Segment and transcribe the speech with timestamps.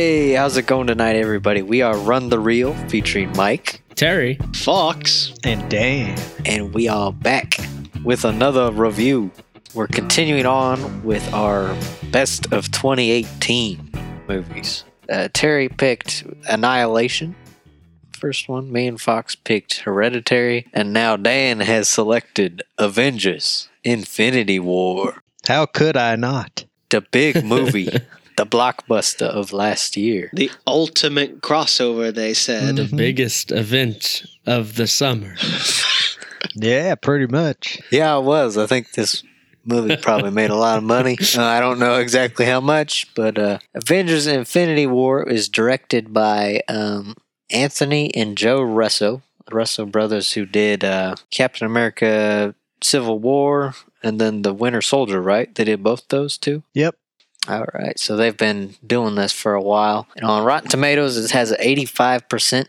[0.00, 1.60] Hey, how's it going tonight, everybody?
[1.60, 4.38] We are Run the Reel featuring Mike, Terry.
[4.54, 5.34] Fox.
[5.44, 6.18] And Dan.
[6.46, 7.58] and we are back
[8.02, 9.30] with another review.
[9.74, 11.76] We're continuing on with our
[12.10, 13.90] best of 2018
[14.26, 14.84] movies.
[15.10, 17.36] Uh, Terry picked Annihilation,
[18.18, 18.72] first one.
[18.72, 25.98] Me and Fox picked Hereditary, and now Dan has selected Avengers Infinity War, How could
[25.98, 26.64] I not?
[26.88, 27.88] the big movie,
[28.36, 30.30] the blockbuster of last year.
[30.32, 32.76] The ultimate crossover, they said.
[32.76, 32.96] The Mhm.
[32.96, 35.36] biggest event of the summer.
[36.54, 37.78] Yeah, pretty much.
[37.90, 38.56] Yeah, it was.
[38.56, 39.22] I think this
[39.64, 41.16] movie probably made a lot of money.
[41.36, 46.62] Uh, I don't know exactly how much, but uh, Avengers Infinity War is directed by
[46.66, 47.14] um,
[47.50, 54.18] Anthony and Joe Russo, the Russo brothers who did uh, Captain America Civil War and
[54.20, 55.54] then The Winter Soldier, right?
[55.54, 56.62] They did both those two?
[56.74, 56.96] Yep.
[57.48, 57.98] All right.
[57.98, 60.06] So they've been doing this for a while.
[60.16, 62.66] And on Rotten Tomatoes, it has an 85%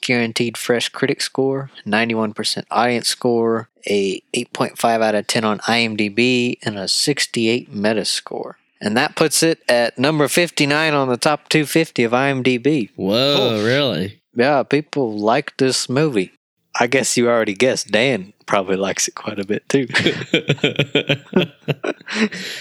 [0.00, 6.78] guaranteed fresh critic score, 91% audience score, a 8.5 out of 10 on IMDb, and
[6.78, 8.54] a 68 Metascore.
[8.80, 12.90] And that puts it at number 59 on the top 250 of IMDb.
[12.96, 14.20] Whoa, really?
[14.34, 16.32] Yeah, people like this movie.
[16.78, 17.90] I guess you already guessed.
[17.90, 19.86] Dan probably likes it quite a bit too.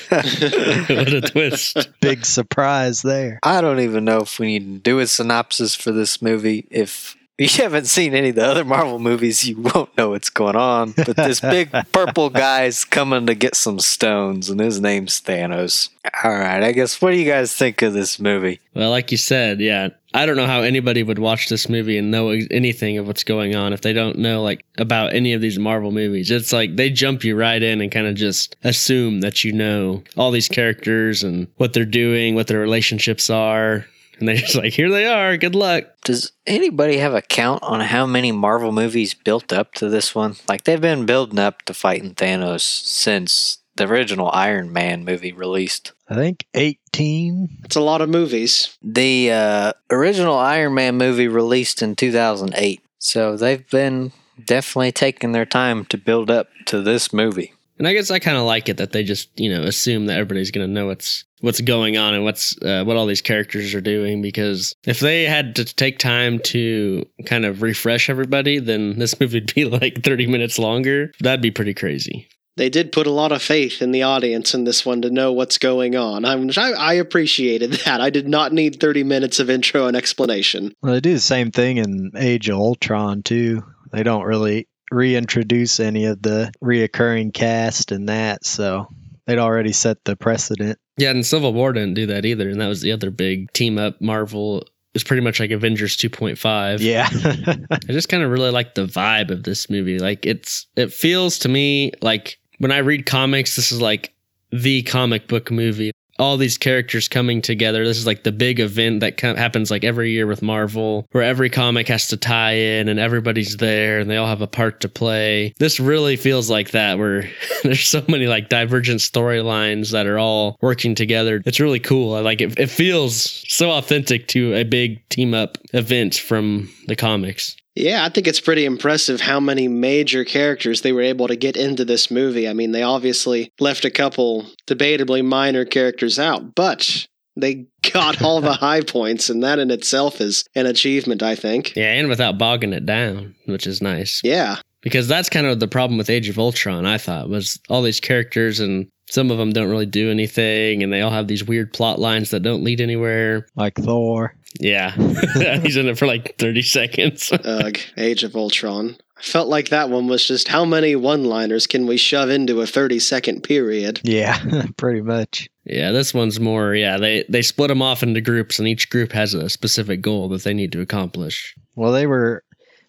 [0.09, 1.89] what a twist.
[2.00, 3.39] Big surprise there.
[3.44, 6.67] I don't even know if we need to do a synopsis for this movie.
[6.69, 10.55] If you haven't seen any of the other Marvel movies, you won't know what's going
[10.55, 10.91] on.
[10.91, 15.89] But this big purple guy's coming to get some stones, and his name's Thanos.
[16.23, 18.59] All right, I guess what do you guys think of this movie?
[18.75, 19.89] Well, like you said, yeah.
[20.15, 23.55] I don't know how anybody would watch this movie and know anything of what's going
[23.55, 26.29] on if they don't know like about any of these Marvel movies.
[26.29, 30.03] It's like they jump you right in and kind of just assume that you know
[30.16, 33.88] all these characters and what they're doing, what their relationships are,
[34.19, 35.38] and they're just like, "Here they are.
[35.38, 39.90] Good luck." Does anybody have a count on how many Marvel movies built up to
[39.90, 40.35] this one?
[40.47, 45.94] Like they've been building up to fighting Thanos since the original Iron Man movie released.
[46.09, 47.50] I think 18.
[47.63, 48.78] It's a lot of movies.
[48.81, 52.81] The uh, original Iron Man movie released in 2008.
[53.00, 54.12] So they've been
[54.46, 57.53] definitely taking their time to build up to this movie.
[57.78, 60.17] And I guess I kind of like it that they just, you know, assume that
[60.17, 63.73] everybody's going to know what's what's going on and what's uh, what all these characters
[63.73, 68.97] are doing because if they had to take time to kind of refresh everybody, then
[69.00, 71.11] this movie would be like 30 minutes longer.
[71.19, 72.28] That'd be pretty crazy.
[72.56, 75.34] They did put a lot of faith in the audience in this one to know
[75.34, 76.23] what's going on.
[76.23, 78.00] I'm, I, I appreciated that.
[78.00, 80.73] I did not need 30 minutes of intro and explanation.
[80.81, 83.63] Well, they do the same thing in Age of Ultron, too.
[83.91, 88.87] They don't really reintroduce any of the reoccurring cast and that, so
[89.25, 90.79] they'd already set the precedent.
[90.97, 93.77] Yeah, and Civil War didn't do that either, and that was the other big team
[93.77, 94.61] up Marvel.
[94.61, 96.79] It was pretty much like Avengers 2.5.
[96.79, 97.09] Yeah.
[97.71, 99.97] I just kind of really like the vibe of this movie.
[99.97, 104.13] Like it's it feels to me like when I read comics, this is like
[104.51, 105.91] the comic book movie.
[106.19, 107.85] All these characters coming together.
[107.85, 111.50] This is like the big event that happens like every year with Marvel, where every
[111.50, 114.90] comic has to tie in and everybody's there and they all have a part to
[114.90, 115.53] play.
[115.59, 117.29] This really feels like that, where
[117.63, 121.41] there's so many like divergent storylines that are all working together.
[121.46, 122.16] It's really cool.
[122.16, 122.59] I like it.
[122.59, 127.55] It feels so authentic to a big team up event from the comics.
[127.75, 131.57] Yeah, I think it's pretty impressive how many major characters they were able to get
[131.57, 132.47] into this movie.
[132.47, 138.41] I mean, they obviously left a couple debatably minor characters out, but they got all
[138.41, 141.75] the high points, and that in itself is an achievement, I think.
[141.75, 144.22] Yeah, and without bogging it down, which is nice.
[144.23, 144.57] Yeah.
[144.81, 148.01] Because that's kind of the problem with Age of Ultron, I thought, was all these
[148.01, 151.74] characters and some of them don't really do anything and they all have these weird
[151.74, 153.47] plot lines that don't lead anywhere.
[153.56, 154.36] like Thor.
[154.59, 154.91] Yeah.
[155.62, 157.32] He's in it for like 30 seconds.
[157.44, 158.97] Ugh, Age of Ultron.
[159.17, 162.61] I felt like that one was just how many one liners can we shove into
[162.61, 164.02] a 30 second period?
[164.03, 164.38] Yeah,
[164.78, 165.47] pretty much.
[165.66, 169.11] yeah, this one's more, yeah, they, they split them off into groups and each group
[169.14, 171.56] has a specific goal that they need to accomplish.
[171.76, 172.44] Well, they were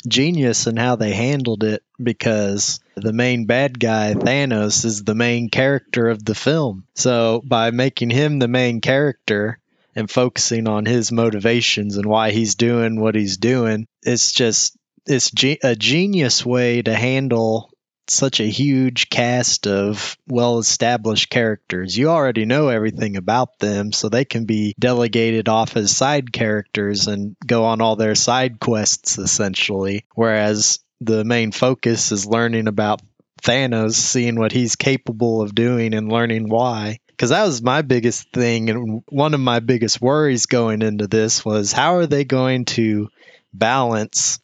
[0.07, 5.49] genius in how they handled it because the main bad guy, Thanos, is the main
[5.51, 6.87] character of the film.
[6.95, 9.59] So by making him the main character
[9.97, 15.31] and focusing on his motivations and why he's doing what he's doing, it's just it's
[15.31, 17.71] ge- a genius way to handle
[18.09, 21.97] such a huge cast of well established characters.
[21.97, 27.07] You already know everything about them, so they can be delegated off as side characters
[27.07, 30.05] and go on all their side quests essentially.
[30.15, 33.03] Whereas the main focus is learning about
[33.43, 36.99] Thanos, seeing what he's capable of doing and learning why.
[37.09, 41.45] because that was my biggest thing and one of my biggest worries going into this
[41.45, 43.09] was how are they going to
[43.53, 44.41] balance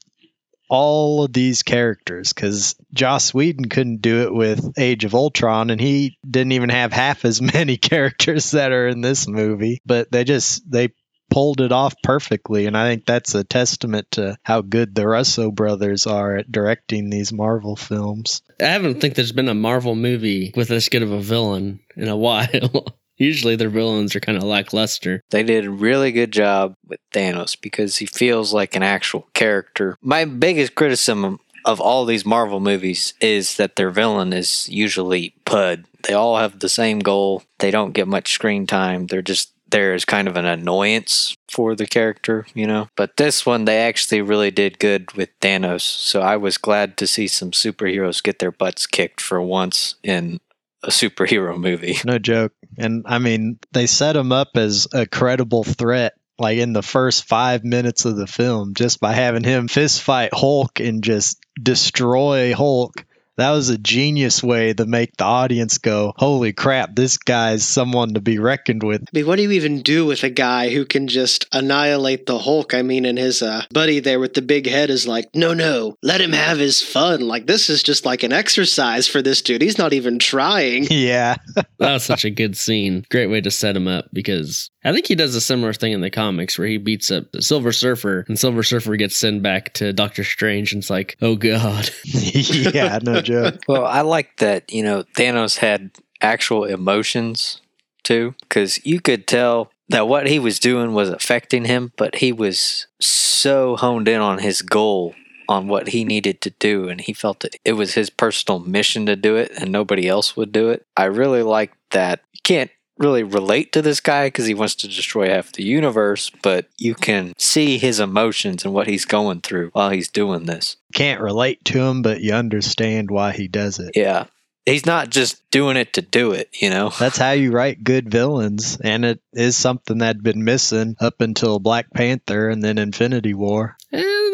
[0.70, 5.80] all of these characters because Joss Whedon couldn't do it with Age of Ultron, and
[5.80, 9.82] he didn't even have half as many characters that are in this movie.
[9.84, 10.90] But they just they
[11.28, 15.50] pulled it off perfectly, and I think that's a testament to how good the Russo
[15.50, 18.42] brothers are at directing these Marvel films.
[18.60, 22.08] I haven't think there's been a Marvel movie with this good of a villain in
[22.08, 22.96] a while.
[23.20, 25.22] Usually their villains are kind of lackluster.
[25.30, 29.96] They did a really good job with Thanos because he feels like an actual character.
[30.00, 35.84] My biggest criticism of all these Marvel movies is that their villain is usually Pud.
[36.04, 37.42] They all have the same goal.
[37.58, 39.06] They don't get much screen time.
[39.06, 42.88] They're just there as kind of an annoyance for the character, you know.
[42.96, 45.82] But this one, they actually really did good with Thanos.
[45.82, 50.40] So I was glad to see some superheroes get their butts kicked for once in
[50.82, 51.98] a superhero movie.
[52.04, 52.52] No joke.
[52.78, 57.24] And I mean, they set him up as a credible threat like in the first
[57.24, 62.54] five minutes of the film just by having him fist fight Hulk and just destroy
[62.54, 63.04] Hulk.
[63.40, 68.12] That was a genius way to make the audience go, Holy crap, this guy's someone
[68.12, 69.00] to be reckoned with.
[69.00, 72.38] I mean, what do you even do with a guy who can just annihilate the
[72.38, 72.74] Hulk?
[72.74, 75.96] I mean, and his uh, buddy there with the big head is like, no, no,
[76.02, 77.22] let him have his fun.
[77.22, 79.62] Like, this is just like an exercise for this dude.
[79.62, 80.86] He's not even trying.
[81.00, 81.36] Yeah.
[81.54, 83.06] that was such a good scene.
[83.10, 86.00] Great way to set him up because I think he does a similar thing in
[86.00, 89.74] the comics where he beats up the Silver Surfer and Silver Surfer gets sent back
[89.74, 91.90] to Doctor Strange and it's like, oh God.
[92.04, 93.60] yeah, no joke.
[93.68, 95.90] Well, I like that, you know, Thanos had
[96.22, 97.60] actual emotions
[98.02, 102.32] too, because you could tell that what he was doing was affecting him, but he
[102.32, 105.14] was so honed in on his goal,
[105.48, 109.04] on what he needed to do, and he felt that it was his personal mission
[109.06, 110.86] to do it and nobody else would do it.
[110.96, 112.20] I really like that.
[112.32, 112.70] You can't
[113.00, 116.94] really relate to this guy because he wants to destroy half the universe, but you
[116.94, 120.76] can see his emotions and what he's going through while he's doing this.
[120.94, 123.96] Can't relate to him, but you understand why he does it.
[123.96, 124.26] Yeah.
[124.66, 126.90] He's not just doing it to do it, you know?
[126.90, 131.22] That's how you write good villains, and it is something that had been missing up
[131.22, 133.78] until Black Panther and then Infinity War.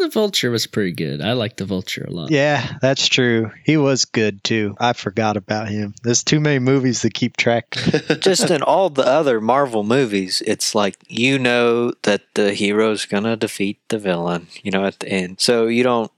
[0.07, 1.21] The Vulture was pretty good.
[1.21, 2.31] I like the Vulture a lot.
[2.31, 3.51] Yeah, that's true.
[3.65, 4.73] He was good too.
[4.79, 5.95] I forgot about him.
[6.01, 7.71] There's too many movies to keep track.
[8.21, 13.35] just in all the other Marvel movies, it's like you know that the hero's gonna
[13.35, 15.41] defeat the villain, you know, at the end.
[15.41, 16.09] So you don't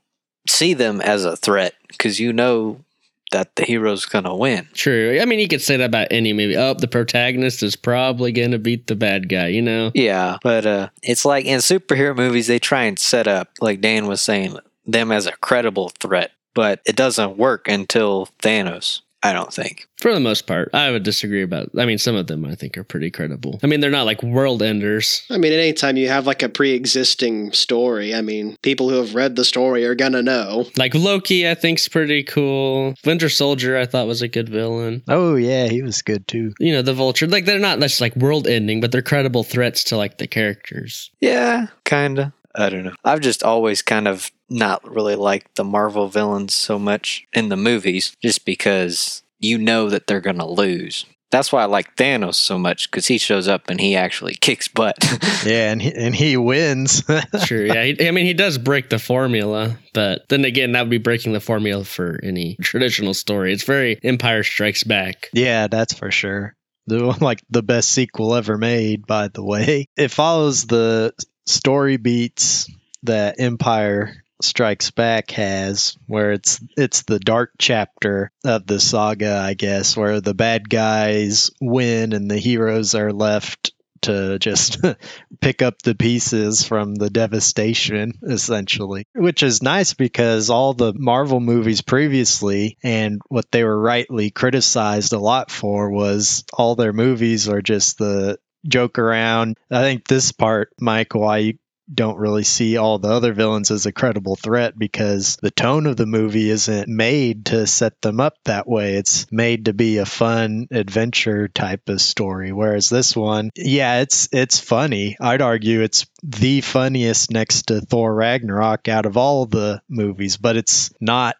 [0.46, 2.84] see them as a threat because you know
[3.30, 4.68] that the hero's gonna win.
[4.74, 5.18] True.
[5.20, 6.56] I mean, you could say that about any movie.
[6.56, 9.48] Oh, the protagonist is probably gonna beat the bad guy.
[9.48, 9.90] You know.
[9.94, 14.06] Yeah, but uh, it's like in superhero movies, they try and set up, like Dan
[14.06, 14.56] was saying,
[14.86, 19.02] them as a credible threat, but it doesn't work until Thanos.
[19.22, 19.86] I don't think.
[19.98, 21.68] For the most part, I would disagree about.
[21.78, 23.60] I mean, some of them I think are pretty credible.
[23.62, 25.24] I mean, they're not like world enders.
[25.30, 28.96] I mean, at any time you have like a pre-existing story, I mean, people who
[28.96, 30.66] have read the story are gonna know.
[30.76, 32.94] Like Loki, I think's pretty cool.
[33.04, 35.02] Winter Soldier, I thought was a good villain.
[35.06, 36.54] Oh yeah, he was good too.
[36.58, 39.84] You know, the Vulture, like they're not just like world ending, but they're credible threats
[39.84, 41.10] to like the characters.
[41.20, 42.32] Yeah, kinda.
[42.54, 42.94] I don't know.
[43.04, 47.56] I've just always kind of not really like the Marvel villains so much in the
[47.56, 51.06] movies just because you know that they're going to lose.
[51.30, 54.66] That's why I like Thanos so much because he shows up and he actually kicks
[54.66, 54.96] butt.
[55.46, 57.04] yeah, and he, and he wins.
[57.44, 57.66] True.
[57.66, 57.84] Yeah.
[57.84, 61.32] He, I mean, he does break the formula, but then again, that would be breaking
[61.32, 63.52] the formula for any traditional story.
[63.52, 65.28] It's very Empire Strikes Back.
[65.32, 66.56] Yeah, that's for sure.
[66.88, 69.86] The, like the best sequel ever made, by the way.
[69.96, 71.14] It follows the
[71.46, 72.68] story beats
[73.04, 79.54] that Empire Strikes Back has, where it's it's the dark chapter of the saga, I
[79.54, 84.78] guess, where the bad guys win and the heroes are left to just
[85.40, 89.06] pick up the pieces from the devastation, essentially.
[89.14, 95.12] Which is nice because all the Marvel movies previously, and what they were rightly criticized
[95.12, 99.56] a lot for, was all their movies are just the joke around.
[99.70, 101.58] I think this part, Mike, why you
[101.92, 105.96] don't really see all the other villains as a credible threat because the tone of
[105.96, 108.94] the movie isn't made to set them up that way.
[108.94, 112.52] It's made to be a fun adventure type of story.
[112.52, 115.16] Whereas this one, yeah, it's it's funny.
[115.20, 120.56] I'd argue it's the funniest next to Thor Ragnarok out of all the movies, but
[120.56, 121.36] it's not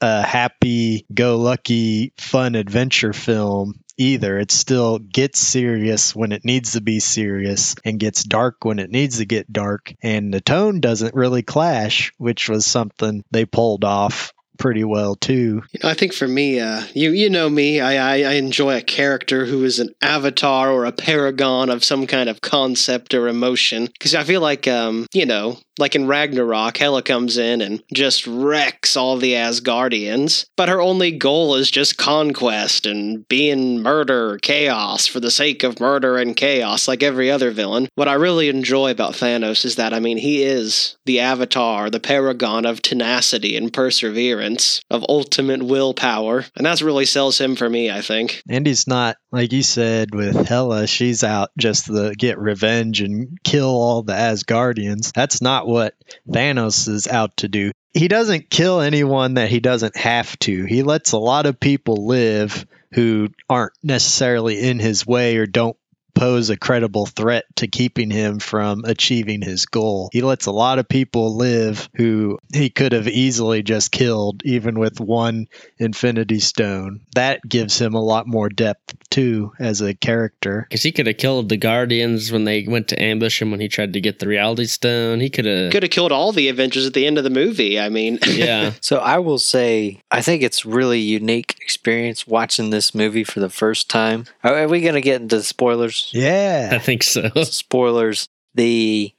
[0.00, 4.38] a happy go lucky fun adventure film either.
[4.38, 8.90] It still gets serious when it needs to be serious and gets dark when it
[8.90, 9.94] needs to get dark.
[10.02, 15.62] And the tone doesn't really clash, which was something they pulled off pretty well too.
[15.82, 19.46] I think for me, uh, you you know me, I, I I enjoy a character
[19.46, 24.14] who is an avatar or a paragon of some kind of concept or emotion because
[24.14, 28.96] I feel like um you know like in Ragnarok, Hela comes in and just wrecks
[28.96, 35.20] all the Asgardians, but her only goal is just conquest and being murder, chaos for
[35.20, 37.88] the sake of murder and chaos, like every other villain.
[37.96, 42.00] What I really enjoy about Thanos is that, I mean, he is the avatar, the
[42.00, 44.43] paragon of tenacity and perseverance,
[44.90, 48.42] of ultimate willpower, and that's really sells him for me, I think.
[48.48, 53.38] And he's not like you said with Hela, she's out just to get revenge and
[53.42, 55.12] kill all the Asgardians.
[55.12, 55.94] That's not what
[56.28, 57.72] Thanos is out to do.
[57.92, 60.64] He doesn't kill anyone that he doesn't have to.
[60.64, 65.76] He lets a lot of people live who aren't necessarily in his way or don't
[66.14, 70.10] pose a credible threat to keeping him from achieving his goal.
[70.12, 74.78] He lets a lot of people live who he could have easily just killed, even
[74.78, 75.46] with one
[75.78, 77.00] Infinity Stone.
[77.14, 80.66] That gives him a lot more depth, too, as a character.
[80.68, 83.68] Because he could have killed the Guardians when they went to ambush him when he
[83.68, 85.20] tried to get the Reality Stone.
[85.20, 85.72] He could have.
[85.72, 87.78] Could have killed all the Avengers at the end of the movie.
[87.80, 88.72] I mean, Yeah.
[88.80, 93.50] So I will say, I think it's really unique experience watching this movie for the
[93.50, 94.26] first time.
[94.42, 96.03] Are, are we going to get into spoilers?
[96.12, 96.70] I Yeah.
[96.72, 97.28] I think so.
[97.44, 98.28] spoilers.
[98.54, 99.12] The,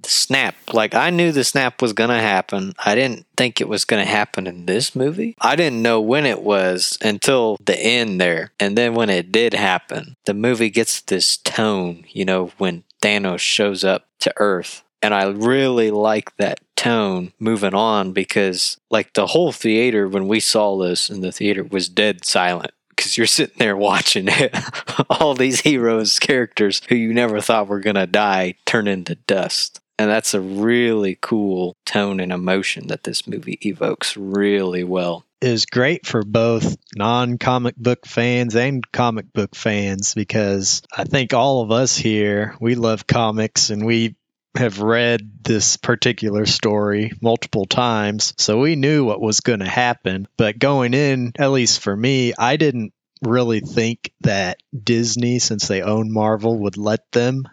[0.00, 2.74] the snap, like I knew the snap was going to happen.
[2.84, 5.34] I didn't think it was going to happen in this movie.
[5.40, 8.52] I didn't know when it was until the end there.
[8.60, 13.40] And then when it did happen, the movie gets this tone, you know, when Thanos
[13.40, 14.82] shows up to Earth.
[15.02, 20.40] And I really like that tone moving on because, like, the whole theater, when we
[20.40, 24.28] saw this in the theater, was dead silent because you're sitting there watching
[25.10, 29.80] all these heroes, characters who you never thought were going to die turn into dust.
[29.98, 35.24] And that's a really cool tone and emotion that this movie evokes really well.
[35.40, 41.32] is great for both non comic book fans and comic book fans because I think
[41.32, 44.16] all of us here, we love comics and we
[44.56, 48.34] have read this particular story multiple times.
[48.38, 50.28] So we knew what was going to happen.
[50.36, 55.82] But going in, at least for me, I didn't really think that Disney, since they
[55.82, 57.44] own Marvel, would let them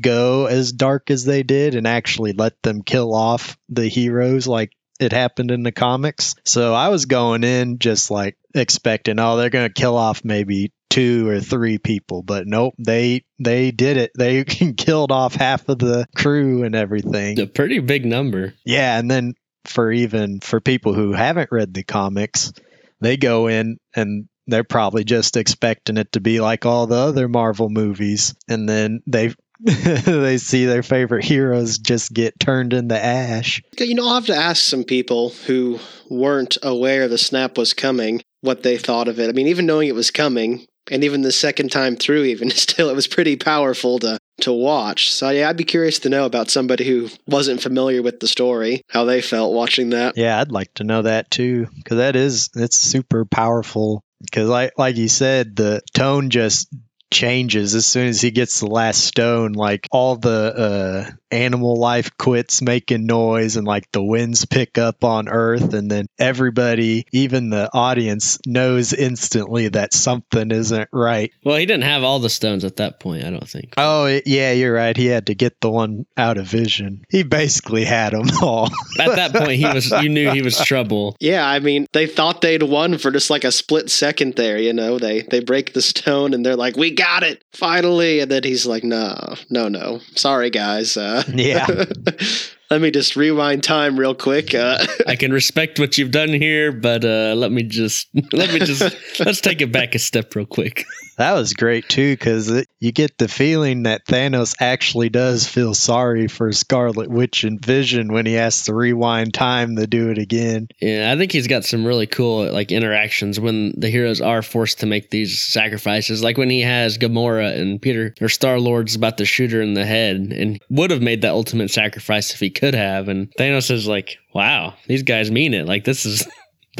[0.00, 4.72] go as dark as they did and actually let them kill off the heroes like
[4.98, 6.34] it happened in the comics.
[6.44, 10.72] So I was going in just like expecting, oh, they're going to kill off maybe
[10.90, 14.10] two or three people, but nope, they they did it.
[14.18, 14.44] They
[14.76, 17.40] killed off half of the crew and everything.
[17.40, 18.54] A pretty big number.
[18.64, 22.52] Yeah, and then for even for people who haven't read the comics,
[23.00, 27.28] they go in and they're probably just expecting it to be like all the other
[27.28, 33.62] Marvel movies, and then they they see their favorite heroes just get turned into ash.
[33.78, 35.78] You know, I'll have to ask some people who
[36.08, 39.28] weren't aware the snap was coming what they thought of it.
[39.28, 42.90] I mean, even knowing it was coming, and even the second time through, even still,
[42.90, 45.12] it was pretty powerful to to watch.
[45.12, 48.82] So yeah, I'd be curious to know about somebody who wasn't familiar with the story,
[48.88, 50.16] how they felt watching that.
[50.16, 54.02] Yeah, I'd like to know that too, because that is it's super powerful.
[54.20, 56.68] Because like like you said, the tone just
[57.10, 59.52] changes as soon as he gets the last stone.
[59.52, 65.04] Like all the uh, animal life quits making noise, and like the winds pick up
[65.04, 71.32] on Earth, and then everybody, even the audience, knows instantly that something isn't right.
[71.44, 73.74] Well, he didn't have all the stones at that point, I don't think.
[73.76, 74.96] Oh yeah, you're right.
[74.96, 77.04] He had to get the one out of vision.
[77.10, 78.68] He basically had them all.
[78.98, 79.90] At that point, he was.
[79.90, 81.16] You knew he was trouble.
[81.20, 84.72] Yeah, I mean, they thought they'd won for just like a split second there, you
[84.72, 84.98] know.
[84.98, 88.66] They they break the stone and they're like, "We got it, finally!" And then he's
[88.66, 90.96] like, "No, no, no, sorry guys.
[90.96, 91.66] Uh, yeah.
[92.70, 96.72] let me just rewind time real quick." Uh, I can respect what you've done here,
[96.72, 100.46] but uh, let me just let me just let's take it back a step real
[100.46, 100.84] quick.
[101.20, 106.28] That was great too, because you get the feeling that Thanos actually does feel sorry
[106.28, 110.68] for Scarlet Witch and Vision when he has to rewind time to do it again.
[110.80, 114.80] Yeah, I think he's got some really cool like interactions when the heroes are forced
[114.80, 116.24] to make these sacrifices.
[116.24, 119.74] Like when he has Gamora and Peter or Star Lord's about to shoot her in
[119.74, 123.08] the head and would have made that ultimate sacrifice if he could have.
[123.08, 125.66] And Thanos is like, Wow, these guys mean it.
[125.66, 126.26] Like this is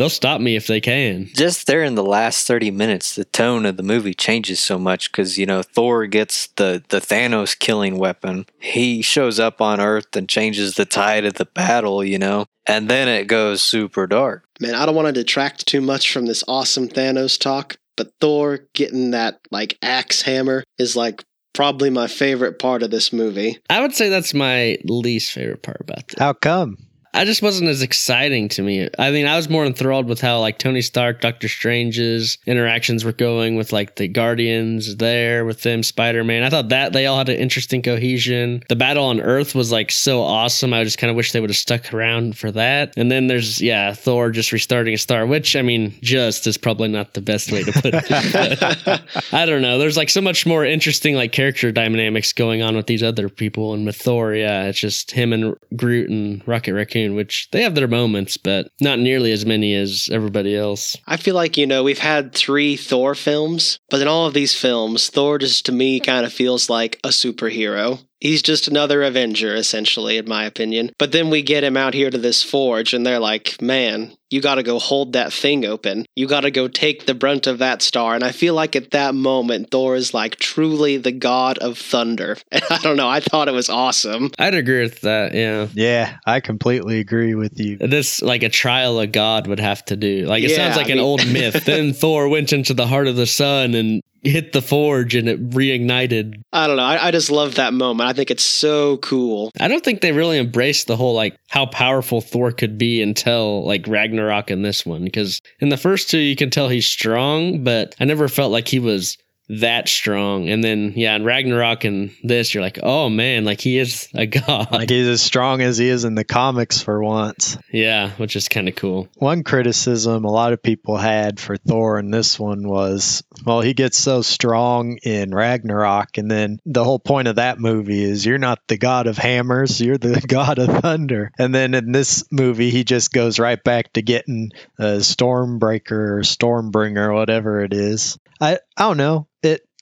[0.01, 1.29] they'll stop me if they can.
[1.35, 5.13] Just there in the last 30 minutes, the tone of the movie changes so much
[5.13, 8.47] because, you know, Thor gets the, the Thanos killing weapon.
[8.59, 12.89] He shows up on Earth and changes the tide of the battle, you know, and
[12.89, 14.45] then it goes super dark.
[14.59, 18.61] Man, I don't want to detract too much from this awesome Thanos talk, but Thor
[18.73, 23.59] getting that like axe hammer is like probably my favorite part of this movie.
[23.69, 26.19] I would say that's my least favorite part about this.
[26.19, 26.79] How come?
[27.13, 28.89] I just wasn't as exciting to me.
[28.99, 33.13] I mean, I was more enthralled with how like Tony Stark, Doctor Strange's interactions were
[33.13, 36.45] going with like the Guardians there with them, Spider Man.
[36.45, 38.63] I thought that they all had an interesting cohesion.
[38.69, 40.73] The battle on Earth was like so awesome.
[40.73, 42.95] I just kind of wish they would have stuck around for that.
[42.97, 46.89] And then there's yeah, Thor just restarting a star, which I mean, just is probably
[46.89, 49.03] not the best way to put it.
[49.33, 49.79] I don't know.
[49.79, 53.75] There's like so much more interesting like character dynamics going on with these other people,
[53.75, 57.75] and with Thor, yeah, it's just him and Groot and Rocket Raccoon, which they have
[57.75, 60.97] their moments, but not nearly as many as everybody else.
[61.07, 64.55] I feel like, you know, we've had three Thor films, but in all of these
[64.55, 68.01] films, Thor just to me kind of feels like a superhero.
[68.21, 70.91] He's just another Avenger, essentially, in my opinion.
[70.99, 74.41] But then we get him out here to this forge, and they're like, man, you
[74.41, 76.05] got to go hold that thing open.
[76.15, 78.15] You got to go take the brunt of that star.
[78.15, 82.37] And I feel like at that moment, Thor is like truly the god of thunder.
[82.53, 83.09] And I don't know.
[83.09, 84.31] I thought it was awesome.
[84.39, 85.35] I'd agree with that.
[85.35, 85.67] Yeah.
[85.73, 87.79] Yeah, I completely agree with you.
[87.79, 90.27] This, like a trial of God would have to do.
[90.27, 91.65] Like, it Yeah, sounds like I an mean- old myth.
[91.65, 95.51] then Thor went into the heart of the sun and hit the forge and it
[95.51, 96.43] reignited.
[96.53, 96.83] I don't know.
[96.83, 98.09] I, I just love that moment.
[98.09, 99.51] I think it's so cool.
[99.59, 103.65] I don't think they really embraced the whole like how powerful Thor could be until
[103.65, 105.05] like Ragnarok in this one.
[105.05, 108.69] Because in the first two, you can tell he's strong, but I never felt like
[108.69, 109.17] he was
[109.59, 110.49] that strong.
[110.49, 114.27] And then, yeah, and Ragnarok and this, you're like, oh man, like he is a
[114.27, 114.71] god.
[114.71, 117.59] Like he's as strong as he is in the comics for once.
[117.73, 119.09] yeah, which is kind of cool.
[119.17, 123.75] One criticism a lot of people had for Thor in this one was, well, he
[123.75, 128.39] gets so strong in Ragnarok, and then the whole point of that movie is you're
[128.39, 131.33] not the god of hammers, you're the god of thunder.
[131.39, 136.21] And then in this movie, he just goes right back to getting a Stormbreaker or
[136.21, 138.19] Stormbringer or whatever it is.
[138.41, 139.27] I I don't know.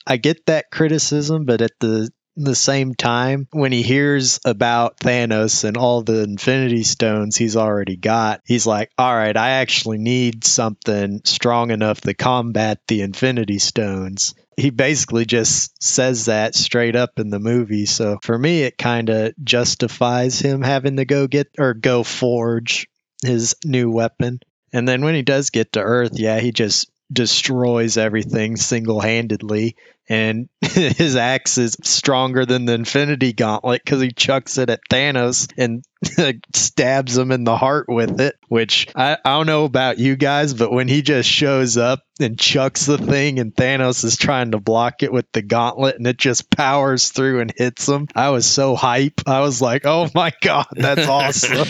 [0.09, 5.65] I get that criticism, but at the the same time, when he hears about Thanos
[5.65, 10.45] and all the Infinity Stones he's already got, he's like, all right, I actually need
[10.45, 14.35] something strong enough to combat the Infinity Stones.
[14.57, 17.87] He basically just says that straight up in the movie.
[17.87, 22.89] So for me, it kind of justifies him having to go get or go forge
[23.23, 24.41] his new weapon.
[24.73, 29.77] And then when he does get to Earth, yeah, he just destroys everything single handedly.
[30.09, 35.53] And his axe is stronger than the Infinity Gauntlet because he chucks it at Thanos
[35.59, 35.85] and
[36.55, 38.37] stabs him in the heart with it.
[38.49, 42.39] Which I, I don't know about you guys, but when he just shows up and
[42.39, 46.17] chucks the thing and Thanos is trying to block it with the gauntlet and it
[46.17, 49.21] just powers through and hits him, I was so hype.
[49.27, 51.59] I was like, oh my God, that's awesome.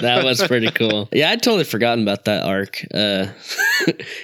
[0.00, 1.08] that was pretty cool.
[1.12, 2.80] Yeah, I'd totally forgotten about that arc.
[2.92, 3.26] Uh,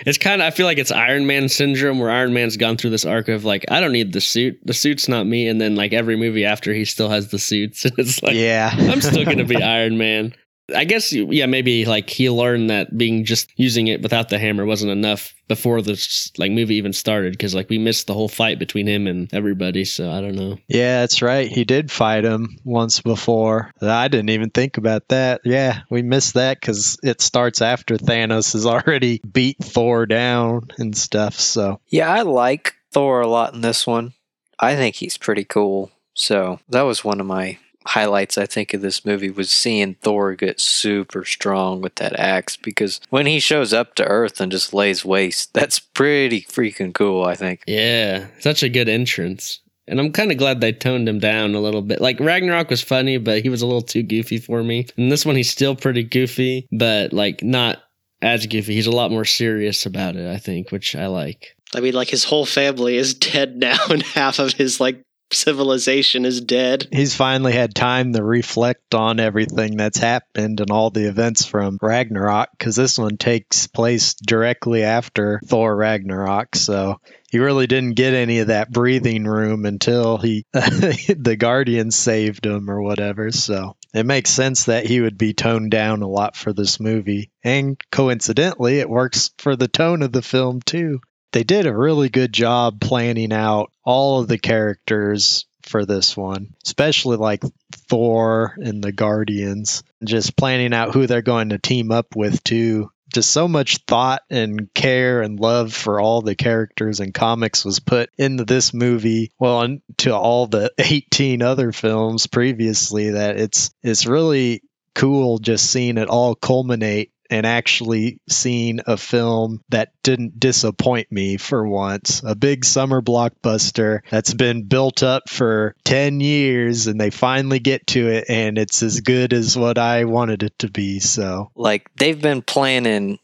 [0.07, 2.91] it's kind of, I feel like it's Iron Man syndrome where Iron Man's gone through
[2.91, 4.59] this arc of like, I don't need the suit.
[4.65, 5.49] The suit's not me.
[5.49, 7.85] And then like every movie after, he still has the suits.
[7.85, 8.71] it's like, yeah.
[8.75, 10.35] I'm still going to be Iron Man.
[10.75, 14.65] I guess, yeah, maybe like he learned that being just using it without the hammer
[14.65, 18.61] wasn't enough before this like movie even started because like we missed the whole fight
[18.61, 19.85] between him and everybody.
[19.85, 20.59] So I don't know.
[20.69, 21.49] Yeah, that's right.
[21.49, 23.73] He did fight him once before.
[23.83, 25.41] I didn't even think about that.
[25.45, 30.97] Yeah, we missed that because it starts after Thanos has already beat Thor down and
[30.97, 31.35] stuff.
[31.35, 34.13] So, Yeah, I like Thor a lot in this one.
[34.59, 35.91] I think he's pretty cool.
[36.15, 40.35] So that was one of my highlights I think of this movie was seeing Thor
[40.35, 44.75] get super strong with that axe because when he shows up to Earth and just
[44.75, 47.63] lays waste, that's pretty freaking cool, I think.
[47.67, 49.61] Yeah, such a good entrance.
[49.89, 52.01] And I'm kind of glad they toned him down a little bit.
[52.01, 54.87] Like Ragnarok was funny, but he was a little too goofy for me.
[54.97, 57.79] And this one, he's still pretty goofy, but like not
[58.23, 58.75] as goofy.
[58.75, 61.57] He's a lot more serious about it, I think, which I like.
[61.75, 66.25] I mean, like his whole family is dead now, and half of his like civilization
[66.25, 66.89] is dead.
[66.93, 71.79] he's finally had time to reflect on everything that's happened and all the events from
[71.81, 76.57] Ragnarok because this one takes place directly after Thor Ragnarok.
[76.57, 82.45] So, he really didn't get any of that breathing room until he the guardians saved
[82.45, 86.37] him or whatever so it makes sense that he would be toned down a lot
[86.37, 91.01] for this movie and coincidentally it works for the tone of the film too
[91.33, 96.55] they did a really good job planning out all of the characters for this one
[96.65, 97.43] especially like
[97.89, 102.91] thor and the guardians just planning out who they're going to team up with too.
[103.13, 107.81] Just so much thought and care and love for all the characters and comics was
[107.81, 113.73] put into this movie well and to all the 18 other films previously that it's
[113.83, 114.63] it's really
[114.95, 121.37] cool just seeing it all culminate and actually seen a film that didn't disappoint me
[121.37, 122.23] for once.
[122.25, 127.87] A big summer blockbuster that's been built up for 10 years and they finally get
[127.89, 131.01] to it and it's as good as what I wanted it to be.
[131.01, 133.19] So, Like they've been planning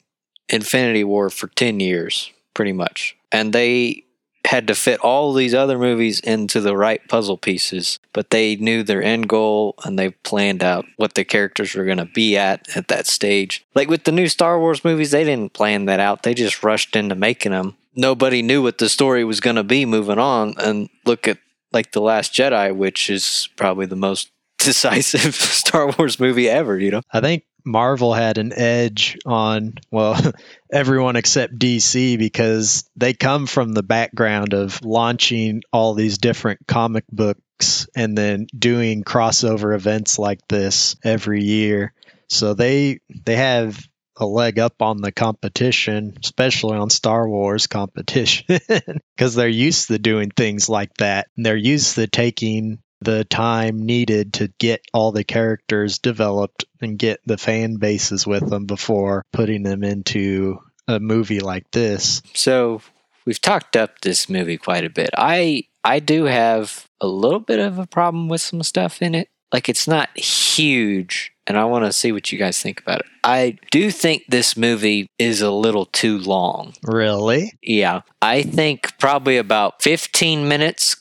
[0.48, 3.16] Infinity War for 10 years, pretty much.
[3.32, 4.05] And they
[4.46, 8.82] had to fit all these other movies into the right puzzle pieces, but they knew
[8.82, 12.66] their end goal and they planned out what the characters were going to be at
[12.76, 13.64] at that stage.
[13.74, 16.22] Like with the new Star Wars movies, they didn't plan that out.
[16.22, 17.76] They just rushed into making them.
[17.94, 20.54] Nobody knew what the story was going to be moving on.
[20.58, 21.38] And look at
[21.72, 26.90] like The Last Jedi, which is probably the most decisive Star Wars movie ever, you
[26.90, 27.02] know?
[27.12, 30.18] I think Marvel had an edge on, well,
[30.72, 37.04] everyone except DC because they come from the background of launching all these different comic
[37.10, 41.92] books and then doing crossover events like this every year.
[42.28, 43.78] So they they have
[44.16, 48.58] a leg up on the competition, especially on Star Wars competition,
[49.16, 51.28] because they're used to doing things like that.
[51.36, 56.98] And they're used to taking the time needed to get all the characters developed and
[56.98, 62.20] get the fan bases with them before putting them into a movie like this.
[62.34, 62.82] So
[63.24, 65.10] we've talked up this movie quite a bit.
[65.16, 69.28] I I do have a little bit of a problem with some stuff in it.
[69.52, 73.06] Like it's not huge, and I want to see what you guys think about it.
[73.22, 76.74] I do think this movie is a little too long.
[76.82, 77.52] Really?
[77.62, 80.96] Yeah, I think probably about 15 minutes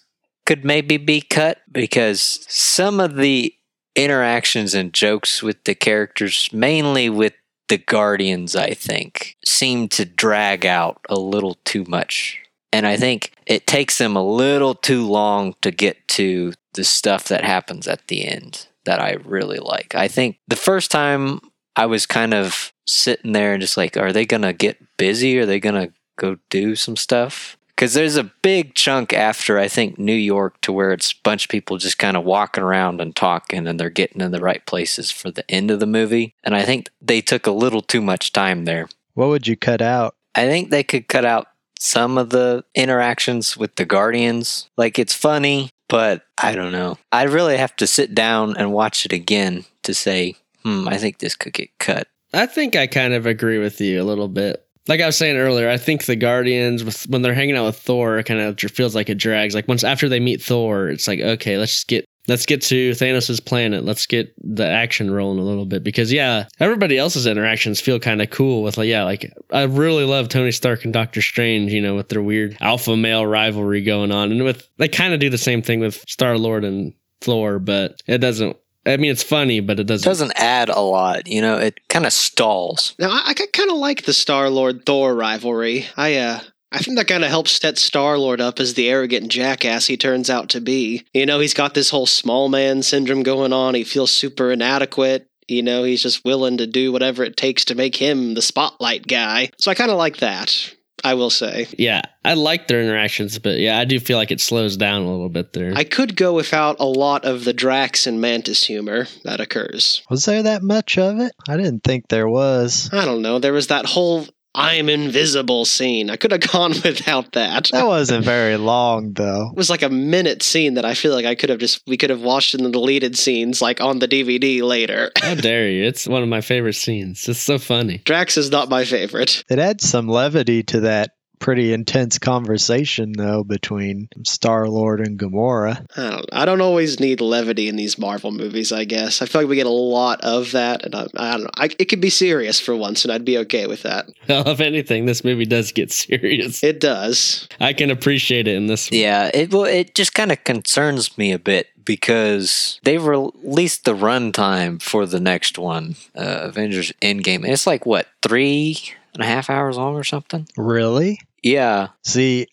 [0.46, 3.54] could maybe be cut because some of the
[3.96, 7.34] interactions and jokes with the characters, mainly with
[7.68, 12.42] the Guardians, I think, seem to drag out a little too much.
[12.72, 17.30] And I think it takes them a little too long to get to the stuff
[17.30, 19.96] that happens at the end that I really like.
[19.96, 21.40] I think the first time
[21.76, 25.40] I was kind of sitting there and just like, are they going to get busy?
[25.40, 27.58] Are they going to go do some stuff?
[27.76, 31.46] Because there's a big chunk after, I think, New York to where it's a bunch
[31.46, 34.66] of people just kind of walking around and talking and they're getting in the right
[34.66, 36.34] places for the end of the movie.
[36.44, 38.88] And I think they took a little too much time there.
[39.14, 40.16] What would you cut out?
[40.36, 44.70] I think they could cut out some of the interactions with the Guardians.
[44.78, 46.98] Like it's funny, but I don't know.
[47.12, 51.20] I really have to sit down and watch it again to say, hmm, I think
[51.20, 52.08] this could get cut.
[52.34, 54.65] I think I kind of agree with you a little bit.
[54.88, 57.80] Like I was saying earlier, I think the Guardians, with, when they're hanging out with
[57.80, 59.56] Thor, kind of feels like it drags.
[59.56, 63.44] Like once after they meet Thor, it's like okay, let's get let's get to Thanos'
[63.44, 63.84] planet.
[63.84, 68.22] Let's get the action rolling a little bit because yeah, everybody else's interactions feel kind
[68.22, 68.64] of cool.
[68.64, 71.72] With like yeah, like I really love Tony Stark and Doctor Strange.
[71.72, 75.20] You know, with their weird alpha male rivalry going on, and with they kind of
[75.20, 78.58] do the same thing with Star Lord and Thor, but it doesn't.
[78.86, 80.06] I mean, it's funny, but it It doesn't.
[80.08, 82.94] doesn't add a lot, you know, it kind of stalls.
[83.00, 85.88] Now, I, I kind of like the Star Lord Thor rivalry.
[85.98, 86.40] I uh,
[86.72, 89.96] I think that kind of helps set Star Lord up as the arrogant jackass he
[89.98, 91.06] turns out to be.
[91.14, 93.76] You know, he's got this whole small man syndrome going on.
[93.76, 95.28] He feels super inadequate.
[95.48, 99.08] You know, he's just willing to do whatever it takes to make him the spotlight
[99.08, 99.52] guy.
[99.60, 100.75] So I kind of like that.
[101.04, 101.68] I will say.
[101.78, 105.12] Yeah, I like their interactions, but yeah, I do feel like it slows down a
[105.12, 105.74] little bit there.
[105.76, 110.02] I could go without a lot of the Drax and Mantis humor that occurs.
[110.10, 111.34] Was there that much of it?
[111.48, 112.90] I didn't think there was.
[112.92, 113.40] I don't know.
[113.40, 116.10] There was that whole I'm invisible scene.
[116.10, 117.70] I could have gone without that.
[117.72, 119.50] That wasn't very long, though.
[119.52, 121.98] It was like a minute scene that I feel like I could have just we
[121.98, 125.12] could have watched in the deleted scenes like on the DVD later.
[125.22, 125.84] How dare you?
[125.84, 127.28] It's one of my favorite scenes.
[127.28, 128.00] It's so funny.
[128.00, 129.44] Drax is not my favorite.
[129.50, 135.86] It adds some levity to that pretty intense conversation, though, between Star Lord and Gamora.
[135.98, 136.30] I don't.
[136.32, 138.72] I don't always need levity in these Marvel movies.
[138.72, 141.44] I guess I feel like we get a lot of that, and I, I don't
[141.44, 141.50] know.
[141.56, 144.10] I, it could be serious for once, and I'd be okay with that.
[144.28, 146.64] Well, if anything, this movie does get serious.
[146.64, 147.48] It does.
[147.60, 149.00] I can appreciate it in this one.
[149.00, 153.96] Yeah, it well, it just kind of concerns me a bit because they released the
[153.96, 158.78] runtime for the next one, uh, Avengers Endgame, and it's like what three
[159.16, 160.48] and a half hours long or something.
[160.58, 161.20] Really?
[161.42, 162.48] Yeah, See,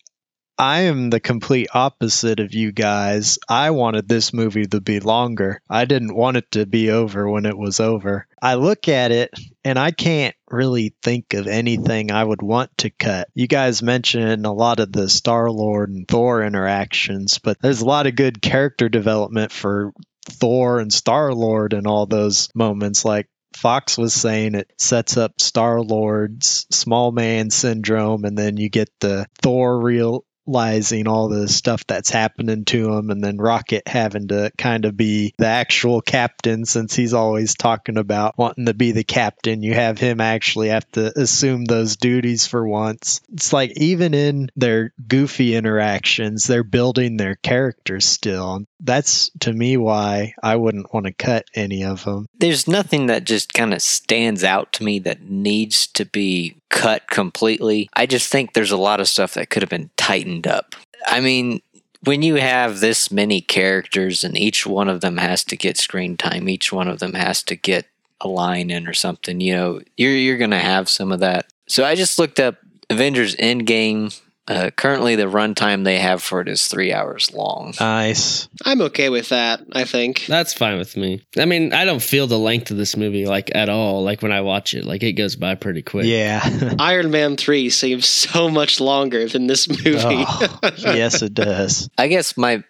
[0.57, 3.39] I am the complete opposite of you guys.
[3.49, 5.59] I wanted this movie to be longer.
[5.67, 8.27] I didn't want it to be over when it was over.
[8.39, 9.31] I look at it
[9.65, 13.29] and I can't really think of anything I would want to cut.
[13.33, 17.85] You guys mentioned a lot of the Star Lord and Thor interactions, but there's a
[17.85, 19.91] lot of good character development for
[20.29, 23.03] Thor and Star Lord and all those moments.
[23.03, 28.69] Like Fox was saying it sets up Star Lord's small man syndrome, and then you
[28.69, 33.87] get the Thor real realizing all the stuff that's happening to him, and then Rocket
[33.87, 38.73] having to kind of be the actual captain since he's always talking about wanting to
[38.73, 39.63] be the captain.
[39.63, 43.21] You have him actually have to assume those duties for once.
[43.31, 48.65] It's like even in their goofy interactions, they're building their characters still.
[48.79, 52.27] That's to me why I wouldn't want to cut any of them.
[52.37, 57.07] There's nothing that just kind of stands out to me that needs to be cut
[57.07, 57.87] completely.
[57.93, 60.75] I just think there's a lot of stuff that could have been tightened up.
[61.07, 61.61] I mean,
[62.03, 66.17] when you have this many characters and each one of them has to get screen
[66.17, 67.85] time, each one of them has to get
[68.19, 71.45] a line in or something, you know, you're you're gonna have some of that.
[71.67, 72.57] So I just looked up
[72.89, 77.73] Avengers Endgame uh, currently, the runtime they have for it is three hours long.
[77.79, 78.49] Nice.
[78.65, 80.25] I'm okay with that, I think.
[80.27, 81.25] That's fine with me.
[81.37, 84.03] I mean, I don't feel the length of this movie like at all.
[84.03, 86.05] Like when I watch it, like it goes by pretty quick.
[86.05, 86.75] Yeah.
[86.79, 90.25] Iron Man 3 seems so much longer than this movie.
[90.27, 91.89] Oh, yes, it does.
[91.97, 92.63] I guess my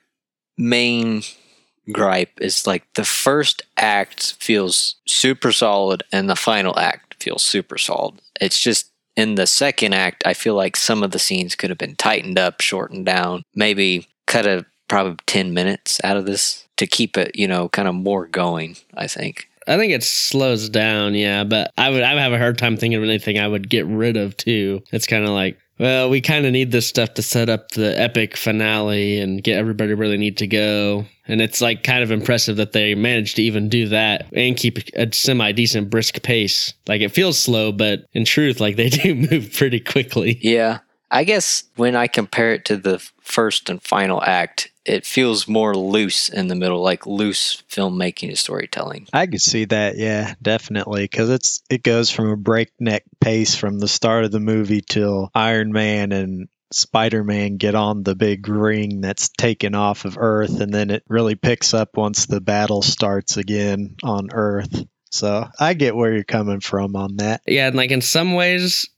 [0.58, 1.24] main
[1.92, 7.80] gripe is like the first act feels super solid and the final act feels super
[7.80, 8.22] solid.
[8.40, 11.78] It's just in the second act, I feel like some of the scenes could have
[11.78, 16.88] been tightened up, shortened down, maybe cut a probably 10 minutes out of this to
[16.88, 19.50] keep it, you know, kind of more going, I think.
[19.68, 22.76] I think it slows down, yeah, but I would I would have a hard time
[22.76, 24.84] thinking of anything I would get rid of too.
[24.92, 28.00] It's kind of like well, we kind of need this stuff to set up the
[28.00, 31.06] epic finale and get everybody where they need to go.
[31.28, 34.78] And it's like kind of impressive that they managed to even do that and keep
[34.96, 36.74] a semi decent brisk pace.
[36.88, 40.38] Like it feels slow, but in truth, like they do move pretty quickly.
[40.42, 40.80] Yeah.
[41.10, 45.76] I guess when I compare it to the first and final act, it feels more
[45.76, 49.08] loose in the middle, like loose filmmaking and storytelling.
[49.14, 53.80] I could see that, yeah, definitely, because it's it goes from a breakneck pace from
[53.80, 58.48] the start of the movie till Iron Man and Spider Man get on the big
[58.48, 62.82] ring that's taken off of Earth, and then it really picks up once the battle
[62.82, 64.86] starts again on Earth.
[65.12, 67.42] So I get where you're coming from on that.
[67.46, 68.90] Yeah, and like in some ways,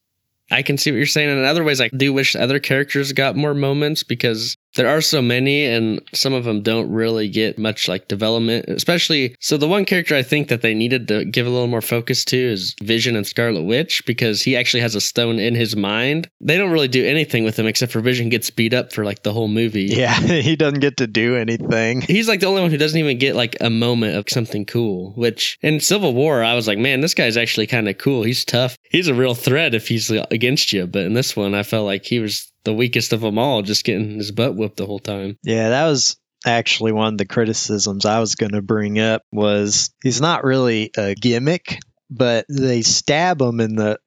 [0.49, 1.29] I can see what you're saying.
[1.29, 5.01] And in other ways, I do wish other characters got more moments because there are
[5.01, 9.35] so many and some of them don't really get much like development, especially.
[9.39, 12.23] So the one character I think that they needed to give a little more focus
[12.25, 16.29] to is Vision and Scarlet Witch because he actually has a stone in his mind.
[16.41, 19.23] They don't really do anything with him except for Vision gets beat up for like
[19.23, 19.85] the whole movie.
[19.85, 22.01] Yeah, he doesn't get to do anything.
[22.01, 25.13] He's like the only one who doesn't even get like a moment of something cool,
[25.13, 28.23] which in Civil War, I was like, man, this guy's actually kind of cool.
[28.23, 28.77] He's tough.
[28.89, 30.87] He's a real threat if he's uh, against you.
[30.87, 33.85] But in this one, I felt like he was the weakest of them all, just
[33.85, 35.37] getting his butt whooped the whole time.
[35.43, 39.91] Yeah, that was actually one of the criticisms I was going to bring up was
[40.03, 43.99] he's not really a gimmick, but they stab him in the